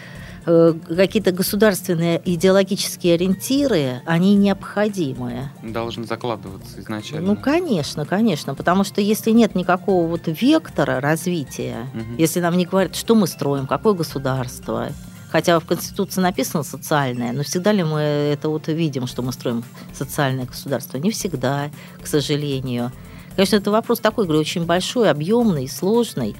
Э, 0.48 0.74
какие-то 0.88 1.32
государственные 1.32 2.22
идеологические 2.24 3.16
ориентиры, 3.16 4.02
они 4.06 4.36
необходимы. 4.36 5.50
Должны 5.64 6.06
закладываться 6.06 6.80
изначально. 6.80 7.34
Ну, 7.34 7.36
конечно, 7.36 8.06
конечно, 8.06 8.54
потому 8.54 8.84
что 8.84 9.02
если 9.02 9.32
нет 9.32 9.56
никакого 9.56 10.08
вот 10.08 10.22
вектора 10.28 11.02
развития, 11.02 11.88
угу. 11.94 12.16
если 12.20 12.42
нам 12.42 12.58
не 12.58 12.66
говорят, 12.66 12.96
что 12.96 13.16
мы 13.16 13.26
строим, 13.26 13.66
какое 13.66 13.94
государство, 13.94 14.90
хотя 15.36 15.60
в 15.60 15.66
Конституции 15.66 16.22
написано 16.22 16.64
социальное, 16.64 17.34
но 17.34 17.44
всегда 17.44 17.74
ли 17.74 17.84
мы 17.84 18.00
это 18.00 18.48
вот 18.48 18.70
видим, 18.70 19.06
что 19.06 19.22
мы 19.22 19.34
строим 19.34 19.66
социальное 19.92 20.46
государство? 20.46 20.98
Не 20.98 21.12
всегда, 21.12 21.72
к 22.02 22.08
сожалению. 22.08 22.94
Конечно, 23.36 23.58
это 23.58 23.70
вопрос 23.70 24.00
такой, 24.00 24.24
говорю, 24.24 24.40
очень 24.40 24.64
большой, 24.64 25.10
объемный, 25.10 25.68
сложный. 25.68 26.38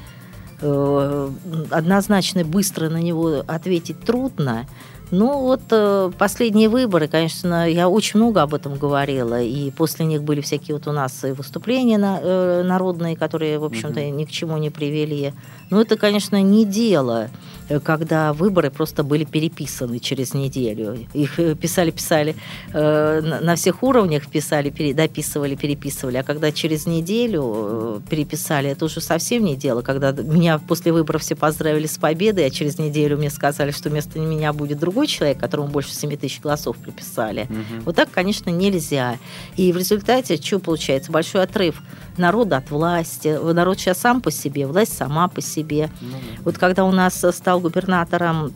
Э, 0.62 1.30
однозначно 1.72 2.46
быстро 2.46 2.88
на 2.88 3.02
него 3.02 3.44
ответить 3.46 4.00
трудно. 4.00 4.66
Ну 5.12 5.40
вот 5.40 5.62
э, 5.72 6.12
последние 6.18 6.68
выборы, 6.68 7.08
конечно, 7.08 7.70
я 7.70 7.88
очень 7.88 8.20
много 8.20 8.42
об 8.42 8.54
этом 8.54 8.76
говорила, 8.76 9.42
и 9.42 9.72
после 9.72 10.06
них 10.06 10.24
были 10.24 10.42
всякие 10.42 10.76
вот 10.76 10.88
у 10.88 10.92
нас 10.92 11.24
и 11.24 11.32
выступления 11.32 12.00
э, 12.00 12.64
народные, 12.64 13.16
которые, 13.16 13.60
в 13.60 13.64
общем-то, 13.64 14.04
ни 14.10 14.26
к 14.26 14.32
чему 14.32 14.58
не 14.58 14.70
привели. 14.70 15.34
Но 15.70 15.82
это, 15.82 15.96
конечно, 15.96 16.42
не 16.42 16.66
дело 16.66 17.30
Э, 17.70 17.80
когда 17.80 18.34
выборы 18.34 18.70
просто 18.70 19.04
были 19.04 19.24
переписаны 19.24 20.00
через 20.00 20.34
неделю. 20.34 20.98
Их 21.14 21.36
писали-писали 21.60 22.36
э, 22.74 23.22
э, 23.24 23.42
на 23.42 23.56
всех 23.56 23.84
уровнях, 23.84 24.28
писали, 24.28 24.70
дописывали, 24.94 25.56
переписывали. 25.56 26.18
А 26.18 26.24
когда 26.24 26.52
через 26.52 26.86
неделю 26.86 28.02
переписали, 28.10 28.70
это 28.70 28.86
уже 28.86 29.02
совсем 29.02 29.44
не 29.44 29.56
дело. 29.56 29.82
Когда 29.82 30.12
меня 30.12 30.60
после 30.60 30.92
выборов 30.92 31.22
все 31.22 31.36
поздравили 31.36 31.88
с 31.88 31.98
победой, 31.98 32.46
а 32.46 32.50
через 32.50 32.78
неделю 32.78 33.18
мне 33.18 33.30
сказали, 33.30 33.72
что 33.72 33.90
вместо 33.90 34.20
меня 34.20 34.54
будет 34.54 34.80
другой 34.96 35.08
человек, 35.08 35.38
которому 35.38 35.68
больше 35.68 35.94
7 35.94 36.16
тысяч 36.16 36.40
голосов 36.40 36.78
приписали. 36.78 37.48
Угу. 37.50 37.82
Вот 37.86 37.96
так, 37.98 38.10
конечно, 38.12 38.50
нельзя. 38.50 39.18
И 39.58 39.74
в 39.74 39.78
результате 39.78 40.38
что 40.38 40.60
получается? 40.60 41.12
Большой 41.12 41.44
отрыв 41.44 41.82
народа 42.16 42.58
от 42.58 42.72
власти. 42.72 43.38
Народ 43.54 43.78
сейчас 43.78 43.98
сам 43.98 44.22
по 44.22 44.32
себе, 44.32 44.66
власть 44.66 44.96
сама 44.96 45.28
по 45.28 45.42
себе. 45.42 45.90
Ну, 46.00 46.18
Вот 46.46 46.58
когда 46.58 46.86
у 46.86 46.92
нас 46.92 47.26
стал 47.32 47.60
губернатором 47.60 48.54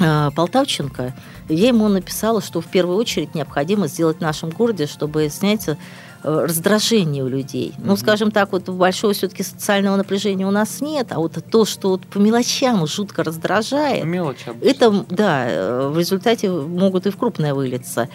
э, 0.00 0.30
Полтавченко, 0.34 1.14
я 1.48 1.68
ему 1.68 1.86
написала, 1.86 2.42
что 2.42 2.60
в 2.60 2.66
первую 2.66 2.96
очередь 2.98 3.36
необходимо 3.36 3.86
сделать 3.86 4.16
в 4.16 4.22
нашем 4.22 4.50
городе, 4.50 4.86
чтобы 4.86 5.28
снять 5.28 5.68
э, 5.68 5.76
раздражение 6.22 7.24
у 7.24 7.28
людей. 7.28 7.74
Mm-hmm. 7.76 7.82
Ну, 7.84 7.96
скажем 7.96 8.30
так, 8.30 8.52
вот 8.52 8.68
большого 8.68 9.12
все-таки 9.12 9.42
социального 9.42 9.96
напряжения 9.96 10.46
у 10.46 10.50
нас 10.50 10.80
нет, 10.80 11.08
а 11.10 11.18
вот 11.18 11.38
то, 11.50 11.64
что 11.64 11.90
вот 11.90 12.06
по 12.06 12.18
мелочам 12.18 12.86
жутко 12.86 13.22
раздражает, 13.22 14.04
Мелочь 14.04 14.44
это, 14.60 15.04
да, 15.10 15.46
э, 15.48 15.88
в 15.88 15.98
результате 15.98 16.50
могут 16.50 17.06
и 17.06 17.10
в 17.10 17.16
крупное 17.16 17.54
вылиться. 17.54 18.08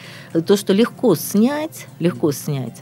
То, 0.46 0.58
что 0.58 0.74
легко 0.74 1.16
снять, 1.16 1.88
легко 2.00 2.32
снять, 2.32 2.82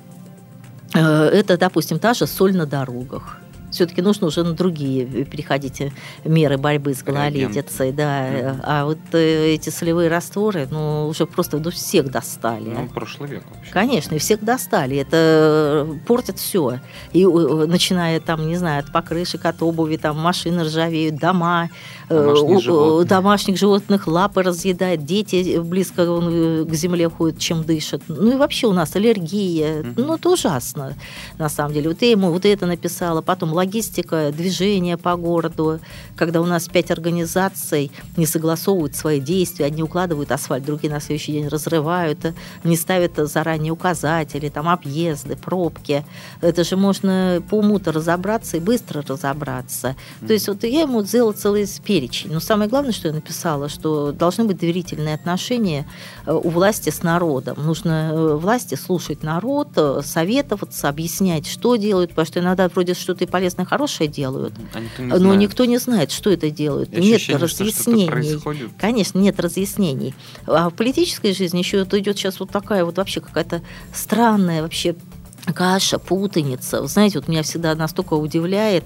Э, 0.93 1.29
это, 1.33 1.57
допустим, 1.57 1.99
та 1.99 2.13
же 2.13 2.27
соль 2.27 2.55
на 2.55 2.65
дорогах. 2.65 3.37
Все-таки 3.71 4.01
нужно 4.01 4.27
уже 4.27 4.43
на 4.43 4.53
другие 4.53 5.05
переходить 5.25 5.81
меры 6.23 6.57
борьбы 6.57 6.93
с 6.93 7.03
гололедицей, 7.03 7.91
да. 7.91 8.29
Mm-hmm. 8.29 8.59
А 8.63 8.85
вот 8.85 8.99
э, 9.13 9.53
эти 9.53 9.69
солевые 9.69 10.09
растворы, 10.09 10.67
ну, 10.69 11.07
уже 11.07 11.25
просто 11.25 11.59
ну, 11.59 11.71
всех 11.71 12.11
достали. 12.11 12.69
Ну, 12.69 12.87
прошлый 12.87 13.29
век 13.29 13.43
вообще. 13.53 13.71
Конечно, 13.71 14.15
и 14.15 14.19
всех 14.19 14.43
достали. 14.43 14.97
Это 14.97 15.87
портит 16.07 16.39
все. 16.39 16.79
И 17.13 17.25
начиная 17.25 18.19
там, 18.19 18.47
не 18.47 18.55
знаю, 18.55 18.83
от 18.83 18.91
покрышек, 18.91 19.45
от 19.45 19.61
обуви, 19.61 19.97
там 19.97 20.19
машины 20.19 20.63
ржавеют, 20.63 21.15
дома, 21.17 21.69
домашних 22.09 22.61
животных, 22.61 23.07
домашних 23.07 23.57
животных 23.57 24.07
лапы 24.07 24.41
разъедает, 24.43 25.05
дети 25.05 25.59
близко 25.59 26.05
к 26.05 26.73
земле 26.73 27.09
ходят, 27.09 27.39
чем 27.39 27.63
дышат. 27.63 28.01
Ну 28.07 28.31
и 28.31 28.35
вообще 28.35 28.67
у 28.67 28.73
нас 28.73 28.95
аллергия. 28.95 29.81
Mm-hmm. 29.81 29.93
Ну, 29.97 30.15
это 30.15 30.29
ужасно, 30.29 30.95
на 31.37 31.49
самом 31.49 31.73
деле. 31.73 31.89
Вот 31.89 32.01
я 32.01 32.11
ему 32.11 32.31
вот 32.31 32.45
это 32.45 32.65
написала, 32.65 33.21
потом 33.21 33.53
логистика, 33.59 34.31
движение 34.31 34.97
по 34.97 35.15
городу, 35.15 35.79
когда 36.15 36.41
у 36.41 36.45
нас 36.45 36.67
пять 36.67 36.91
организаций 36.91 37.91
не 38.17 38.25
согласовывают 38.25 38.95
свои 38.95 39.19
действия, 39.19 39.65
одни 39.65 39.83
укладывают 39.83 40.31
асфальт, 40.31 40.65
другие 40.65 40.91
на 40.91 40.99
следующий 40.99 41.33
день 41.33 41.47
разрывают, 41.47 42.19
не 42.63 42.75
ставят 42.75 43.13
заранее 43.17 43.73
указатели, 43.73 44.49
там 44.49 44.67
объезды, 44.67 45.35
пробки. 45.35 46.05
Это 46.41 46.63
же 46.63 46.77
можно 46.77 47.43
по 47.49 47.55
уму-то 47.55 47.91
разобраться 47.91 48.57
и 48.57 48.59
быстро 48.59 49.03
разобраться. 49.07 49.89
Mm-hmm. 49.89 50.27
То 50.27 50.33
есть 50.33 50.47
вот 50.47 50.63
я 50.63 50.81
ему 50.81 51.03
сделала 51.03 51.33
целый 51.33 51.67
перечень. 51.83 52.31
Но 52.31 52.39
самое 52.39 52.69
главное, 52.69 52.91
что 52.91 53.07
я 53.07 53.13
написала, 53.13 53.69
что 53.69 54.11
должны 54.11 54.45
быть 54.45 54.57
доверительные 54.57 55.15
отношения 55.15 55.85
э, 56.25 56.33
у 56.33 56.49
власти 56.49 56.89
с 56.89 57.03
народом. 57.03 57.57
Нужно 57.57 58.11
э, 58.13 58.35
власти 58.35 58.75
слушать 58.75 59.23
народ, 59.23 59.69
э, 59.75 60.01
советоваться, 60.03 60.89
объяснять, 60.89 61.47
что 61.47 61.75
делают, 61.75 62.11
потому 62.11 62.25
что 62.25 62.39
иногда 62.39 62.67
вроде 62.69 62.93
что-то 62.93 63.23
и 63.23 63.27
полезно 63.27 63.48
полезное, 63.49 63.65
хорошее 63.65 64.09
делают, 64.09 64.53
а 64.73 64.79
никто 64.79 65.03
но 65.03 65.17
знает. 65.17 65.39
никто 65.39 65.65
не 65.65 65.77
знает, 65.77 66.11
что 66.11 66.29
это 66.29 66.49
делают. 66.49 66.93
И 66.93 67.01
нет 67.01 67.29
разъяснений. 67.29 68.69
Конечно, 68.77 69.19
нет 69.19 69.39
разъяснений. 69.39 70.13
А 70.45 70.69
в 70.69 70.73
политической 70.73 71.33
жизни 71.33 71.59
еще 71.59 71.79
это 71.79 71.99
идет 71.99 72.17
сейчас 72.17 72.39
вот 72.39 72.51
такая 72.51 72.85
вот 72.85 72.97
вообще 72.97 73.21
какая-то 73.21 73.61
странная 73.93 74.61
вообще 74.61 74.95
каша, 75.53 75.97
путаница. 75.97 76.85
знаете, 76.85 77.19
вот 77.19 77.27
меня 77.27 77.41
всегда 77.41 77.73
настолько 77.73 78.13
удивляет, 78.13 78.85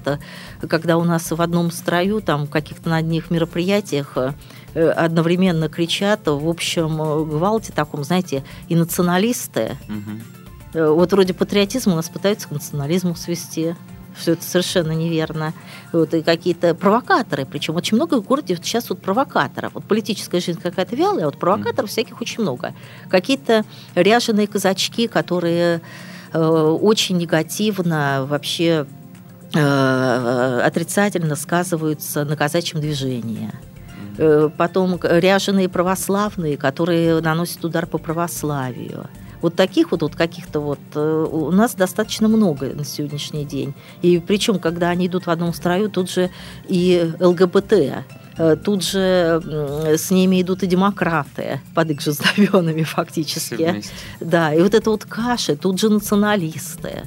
когда 0.69 0.97
у 0.97 1.03
нас 1.03 1.29
в 1.31 1.41
одном 1.41 1.71
строю, 1.71 2.21
там, 2.21 2.47
каких-то 2.47 2.89
на 2.89 2.97
одних 2.97 3.31
мероприятиях 3.31 4.13
э, 4.15 4.89
одновременно 4.89 5.67
кричат, 5.67 6.27
в 6.27 6.47
общем, 6.47 6.97
гвалте 6.97 7.73
таком, 7.73 8.03
знаете, 8.05 8.45
и 8.69 8.75
националисты. 8.75 9.77
Угу. 9.89 10.95
Вот 10.95 11.11
вроде 11.11 11.33
патриотизм 11.33 11.91
у 11.91 11.95
нас 11.95 12.07
пытаются 12.07 12.47
к 12.47 12.51
национализму 12.51 13.15
свести 13.15 13.75
что 14.19 14.31
это 14.31 14.43
совершенно 14.43 14.91
неверно. 14.91 15.53
Вот, 15.91 16.13
и 16.13 16.21
какие-то 16.21 16.75
провокаторы, 16.75 17.45
причем 17.45 17.75
очень 17.75 17.97
много 17.97 18.15
в 18.15 18.23
городе 18.23 18.55
сейчас 18.55 18.89
вот 18.89 19.01
провокаторов. 19.01 19.73
Вот 19.73 19.85
политическая 19.85 20.39
жизнь 20.39 20.59
какая-то 20.61 20.95
вялая, 20.95 21.23
а 21.23 21.25
вот 21.25 21.37
провокаторов 21.37 21.89
всяких 21.89 22.21
очень 22.21 22.41
много. 22.41 22.73
Какие-то 23.09 23.65
ряженые 23.95 24.47
казачки, 24.47 25.07
которые 25.07 25.81
э, 26.31 26.39
очень 26.39 27.17
негативно 27.17 28.25
вообще 28.27 28.85
э, 29.53 30.61
отрицательно 30.63 31.35
сказываются 31.35 32.25
на 32.25 32.35
казачьем 32.35 32.81
движении. 32.81 33.51
Э, 34.17 34.49
потом 34.55 34.99
ряженые 35.01 35.69
православные, 35.69 36.57
которые 36.57 37.19
наносят 37.21 37.63
удар 37.65 37.85
по 37.85 37.97
православию. 37.97 39.07
Вот 39.43 39.55
таких 39.55 39.91
вот, 39.91 40.01
вот 40.01 40.15
каких-то 40.15 40.61
вот 40.61 40.79
э, 40.95 41.27
у 41.29 41.51
нас 41.51 41.75
достаточно 41.75 42.29
много 42.29 42.67
на 42.67 42.85
сегодняшний 42.85 43.43
день. 43.43 43.73
И 44.01 44.19
причем, 44.25 44.57
когда 44.57 44.89
они 44.89 45.07
идут 45.07 45.25
в 45.27 45.29
одном 45.29 45.53
строю, 45.53 45.89
тут 45.89 46.09
же 46.09 46.29
и 46.69 47.11
ЛГБТ, 47.19 47.73
э, 48.37 48.55
тут 48.63 48.83
же 48.85 49.41
с 49.97 50.11
ними 50.11 50.41
идут 50.41 50.63
и 50.63 50.65
демократы 50.65 51.59
под 51.75 51.91
их 51.91 51.99
же 51.99 52.13
знаменами 52.13 52.83
фактически. 52.83 53.83
Да, 54.21 54.53
и 54.53 54.61
вот 54.61 54.73
это 54.73 54.89
вот 54.89 55.03
каша, 55.03 55.57
тут 55.57 55.77
же 55.77 55.89
националисты. 55.89 57.03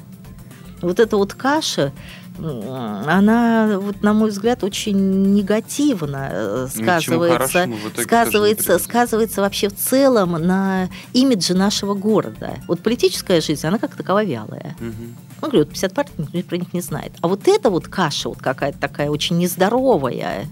Вот 0.81 0.99
эта 0.99 1.17
вот 1.17 1.33
каша, 1.33 1.91
она, 2.39 3.79
вот, 3.79 4.01
на 4.03 4.13
мой 4.13 4.29
взгляд, 4.29 4.63
очень 4.63 5.33
негативно 5.33 6.29
э, 6.31 6.67
сказывается, 6.69 7.69
сказывается, 7.97 8.79
сказывается 8.79 9.41
вообще 9.41 9.69
в 9.69 9.75
целом 9.75 10.33
на 10.33 10.89
имидже 11.13 11.53
нашего 11.53 11.93
города. 11.93 12.55
Вот 12.67 12.81
политическая 12.81 13.41
жизнь, 13.41 13.65
она 13.65 13.79
как 13.79 13.95
такова 13.95 14.23
вялая. 14.23 14.75
Угу. 14.79 15.07
Ну, 15.41 15.47
говорю, 15.49 15.65
50 15.65 15.93
партий 15.93 16.13
никто 16.17 16.49
про 16.49 16.57
них 16.57 16.73
не 16.73 16.81
знает. 16.81 17.11
А 17.21 17.27
вот 17.27 17.47
эта 17.47 17.69
вот 17.69 17.87
каша 17.87 18.29
вот 18.29 18.39
какая-то 18.39 18.79
такая 18.79 19.09
очень 19.09 19.37
нездоровая, 19.37 20.45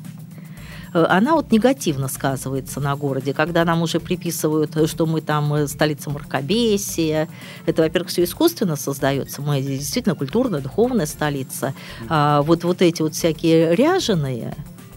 она 1.04 1.36
вот 1.36 1.52
негативно 1.52 2.08
сказывается 2.08 2.80
на 2.80 2.96
городе, 2.96 3.34
когда 3.34 3.66
нам 3.66 3.82
уже 3.82 4.00
приписывают, 4.00 4.90
что 4.90 5.06
мы 5.06 5.22
там 5.22 5.54
э, 5.54 5.68
столица 5.68 6.10
мракобесия. 6.10 7.28
Это, 7.66 7.82
во-первых, 7.82 8.10
все 8.10 8.24
искусственно 8.24 8.76
создается. 8.76 9.42
Мы 9.42 9.62
действительно 9.62 10.16
культурная, 10.16 10.62
духовная 10.62 11.06
столица. 11.06 11.74
А 12.08 12.42
вот, 12.44 12.64
вот 12.64 12.82
эти 12.82 13.02
вот 13.02 13.14
всякие 13.14 13.76
ряженые, 13.76 14.56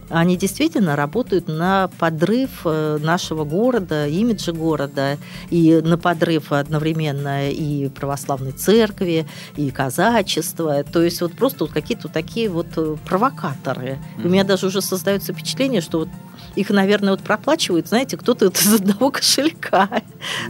они 0.08 0.36
действительно 0.36 0.96
работают 0.96 1.48
на 1.48 1.88
подрыв 1.98 2.62
э, 2.64 2.98
нашего 3.00 3.44
города, 3.44 4.06
имиджа 4.06 4.52
города, 4.52 5.18
и 5.50 5.80
на 5.82 5.98
подрыв 5.98 6.52
одновременно 6.52 7.50
и 7.50 7.88
православной 7.88 8.52
церкви, 8.52 9.26
и 9.56 9.70
казачества. 9.70 10.82
То 10.84 11.02
есть 11.02 11.20
вот 11.20 11.34
просто 11.34 11.64
вот 11.64 11.72
какие-то 11.72 12.04
вот 12.04 12.12
такие 12.12 12.48
вот 12.48 12.68
э, 12.76 12.96
провокаторы. 13.06 13.98
Mm-hmm. 14.16 14.26
У 14.26 14.28
меня 14.28 14.44
даже 14.44 14.66
уже 14.66 14.80
создается 14.80 15.32
впечатление, 15.32 15.80
что 15.80 16.00
вот 16.00 16.08
их, 16.56 16.70
наверное, 16.70 17.10
вот 17.10 17.20
проплачивают, 17.20 17.88
знаете, 17.88 18.16
кто-то 18.16 18.46
из 18.46 18.74
одного 18.74 19.10
кошелька, 19.12 19.88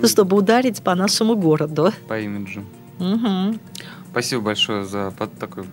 mm-hmm. 0.01 0.09
чтобы 0.09 0.37
ударить 0.37 0.83
по 0.83 0.95
нашему 0.95 1.37
городу. 1.37 1.93
По 2.09 2.19
имиджу. 2.19 2.65
Угу. 2.99 3.59
Спасибо 4.11 4.43
большое 4.43 4.85
за 4.85 5.13
такой 5.39 5.65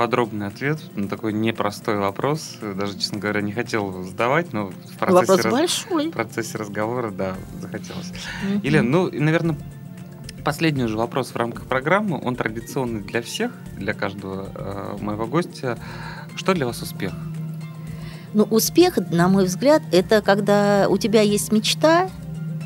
подробный 0.00 0.46
ответ 0.46 0.78
на 0.96 1.08
такой 1.08 1.34
непростой 1.34 1.98
вопрос. 1.98 2.56
Даже, 2.62 2.98
честно 2.98 3.18
говоря, 3.18 3.42
не 3.42 3.52
хотел 3.52 4.02
задавать, 4.02 4.50
но 4.54 4.68
в 4.68 4.96
процессе, 4.98 5.12
вопрос 5.12 5.40
раз... 5.44 5.52
большой. 5.52 6.08
в 6.08 6.12
процессе 6.12 6.56
разговора, 6.56 7.10
да, 7.10 7.34
захотелось. 7.60 8.06
Mm-hmm. 8.06 8.60
Елена, 8.62 8.88
ну, 8.88 9.10
наверное, 9.12 9.58
последний 10.42 10.84
уже 10.84 10.96
вопрос 10.96 11.32
в 11.32 11.36
рамках 11.36 11.66
программы. 11.66 12.18
Он 12.24 12.34
традиционный 12.34 13.02
для 13.02 13.20
всех, 13.20 13.52
для 13.76 13.92
каждого 13.92 14.48
э, 14.54 14.96
моего 15.02 15.26
гостя. 15.26 15.78
Что 16.34 16.54
для 16.54 16.64
вас 16.64 16.80
успех? 16.80 17.12
Ну, 18.32 18.44
успех, 18.44 18.96
на 19.10 19.28
мой 19.28 19.44
взгляд, 19.44 19.82
это 19.92 20.22
когда 20.22 20.86
у 20.88 20.96
тебя 20.96 21.20
есть 21.20 21.52
мечта, 21.52 22.08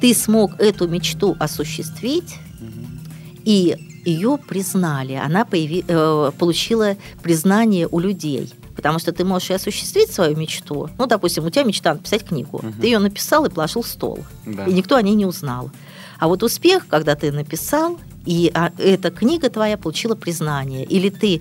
ты 0.01 0.15
смог 0.15 0.61
эту 0.61 0.87
мечту 0.87 1.35
осуществить, 1.41 2.37
mm-hmm. 2.61 3.43
и 3.45 3.94
ее 4.05 4.39
признали, 4.39 5.15
она 5.15 5.45
появи, 5.45 5.85
э, 5.87 6.31
получила 6.39 6.97
признание 7.23 7.89
у 7.91 7.99
людей. 7.99 8.53
Потому 8.77 8.99
что 8.99 9.13
ты 9.13 9.25
можешь 9.25 9.51
и 9.51 9.55
осуществить 9.55 10.13
свою 10.13 10.37
мечту. 10.37 10.91
Ну, 10.99 11.07
допустим, 11.07 11.45
у 11.45 11.51
тебя 11.51 11.63
мечта 11.63 11.95
написать 11.95 12.25
книгу. 12.25 12.59
Угу. 12.59 12.73
Ты 12.81 12.87
ее 12.87 12.99
написал 12.99 13.45
и 13.45 13.51
положил 13.51 13.83
в 13.83 13.87
стол. 13.87 14.19
Да. 14.45 14.65
И 14.65 14.73
никто 14.73 14.97
о 14.97 15.03
ней 15.03 15.15
не 15.15 15.27
узнал. 15.27 15.71
А 16.19 16.27
вот 16.27 16.43
успех, 16.43 16.87
когда 16.89 17.15
ты 17.15 17.31
написал, 17.31 17.99
и 18.27 18.51
а, 18.55 18.73
эта 18.79 19.11
книга 19.11 19.49
твоя 19.51 19.77
получила 19.77 20.15
признание, 20.15 20.85
или 20.85 21.09
ты 21.09 21.41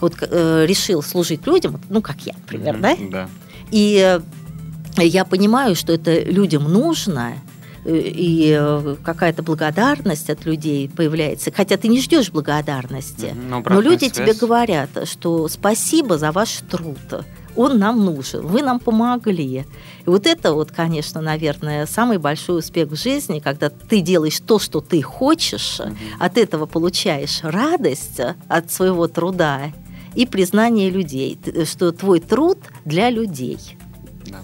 вот 0.00 0.14
э, 0.20 0.64
решил 0.66 1.02
служить 1.02 1.46
людям, 1.46 1.80
ну, 1.90 2.00
как 2.00 2.20
я, 2.22 2.34
например, 2.34 2.74
угу. 2.74 2.82
да? 2.82 2.96
Да. 3.10 3.28
И 3.70 4.20
э, 4.96 5.04
я 5.04 5.24
понимаю, 5.24 5.76
что 5.76 5.92
это 5.92 6.20
людям 6.20 6.64
нужно, 6.64 7.34
и 7.90 8.56
э, 8.58 8.96
какая-то 9.02 9.42
благодарность 9.42 10.30
от 10.30 10.44
людей 10.44 10.88
появляется, 10.88 11.52
хотя 11.54 11.76
ты 11.76 11.88
не 11.88 12.00
ждешь 12.00 12.30
благодарности, 12.30 13.34
но, 13.48 13.62
но 13.64 13.80
люди 13.80 14.08
связь. 14.08 14.12
тебе 14.12 14.34
говорят, 14.34 14.90
что 15.04 15.48
спасибо 15.48 16.18
за 16.18 16.32
ваш 16.32 16.60
труд, 16.70 16.98
он 17.56 17.78
нам 17.78 18.04
нужен, 18.04 18.46
вы 18.46 18.62
нам 18.62 18.78
помогли. 18.78 19.64
И 20.06 20.06
вот 20.06 20.26
это 20.26 20.52
вот, 20.52 20.70
конечно, 20.70 21.20
наверное, 21.20 21.86
самый 21.86 22.18
большой 22.18 22.60
успех 22.60 22.88
в 22.88 22.96
жизни, 22.96 23.40
когда 23.40 23.70
ты 23.70 24.00
делаешь 24.00 24.40
то, 24.40 24.58
что 24.58 24.80
ты 24.80 25.02
хочешь, 25.02 25.80
угу. 25.80 25.94
от 26.18 26.38
этого 26.38 26.66
получаешь 26.66 27.40
радость 27.42 28.20
от 28.48 28.70
своего 28.70 29.08
труда 29.08 29.72
и 30.14 30.26
признание 30.26 30.90
людей, 30.90 31.38
что 31.64 31.92
твой 31.92 32.20
труд 32.20 32.58
для 32.84 33.10
людей. 33.10 33.76
Да. 34.26 34.40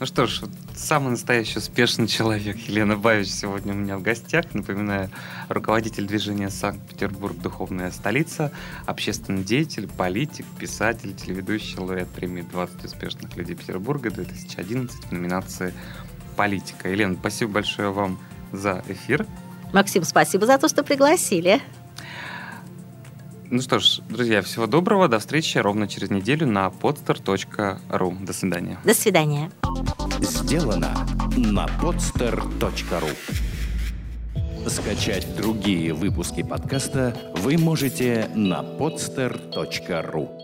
Ну 0.00 0.06
что 0.06 0.26
ж, 0.26 0.42
самый 0.84 1.10
настоящий 1.12 1.58
успешный 1.58 2.06
человек 2.06 2.58
Елена 2.68 2.96
Бавич 2.96 3.28
сегодня 3.28 3.72
у 3.72 3.76
меня 3.76 3.96
в 3.96 4.02
гостях. 4.02 4.44
Напоминаю, 4.52 5.08
руководитель 5.48 6.06
движения 6.06 6.50
«Санкт-Петербург. 6.50 7.34
Духовная 7.38 7.90
столица», 7.90 8.52
общественный 8.84 9.42
деятель, 9.42 9.88
политик, 9.88 10.44
писатель, 10.58 11.14
телеведущий, 11.14 11.78
лауреат 11.78 12.10
премии 12.10 12.44
«20 12.52 12.84
успешных 12.84 13.34
людей 13.34 13.56
Петербурга» 13.56 14.10
2011 14.10 15.06
в 15.06 15.12
номинации 15.12 15.72
«Политика». 16.36 16.90
Елена, 16.90 17.16
спасибо 17.18 17.52
большое 17.52 17.90
вам 17.90 18.18
за 18.52 18.84
эфир. 18.86 19.26
Максим, 19.72 20.04
спасибо 20.04 20.44
за 20.44 20.58
то, 20.58 20.68
что 20.68 20.84
пригласили. 20.84 21.62
Ну 23.50 23.60
что 23.60 23.78
ж, 23.78 24.00
друзья, 24.08 24.42
всего 24.42 24.66
доброго. 24.66 25.08
До 25.08 25.18
встречи 25.18 25.58
ровно 25.58 25.86
через 25.86 26.10
неделю 26.10 26.46
на 26.46 26.66
podster.ru. 26.66 28.24
До 28.24 28.32
свидания. 28.32 28.78
До 28.84 28.94
свидания. 28.94 29.50
Сделано 30.20 30.94
на 31.36 31.66
podster.ru 31.80 33.10
Скачать 34.68 35.36
другие 35.36 35.92
выпуски 35.92 36.42
подкаста 36.42 37.14
вы 37.36 37.58
можете 37.58 38.30
на 38.34 38.62
podster.ru 38.62 40.43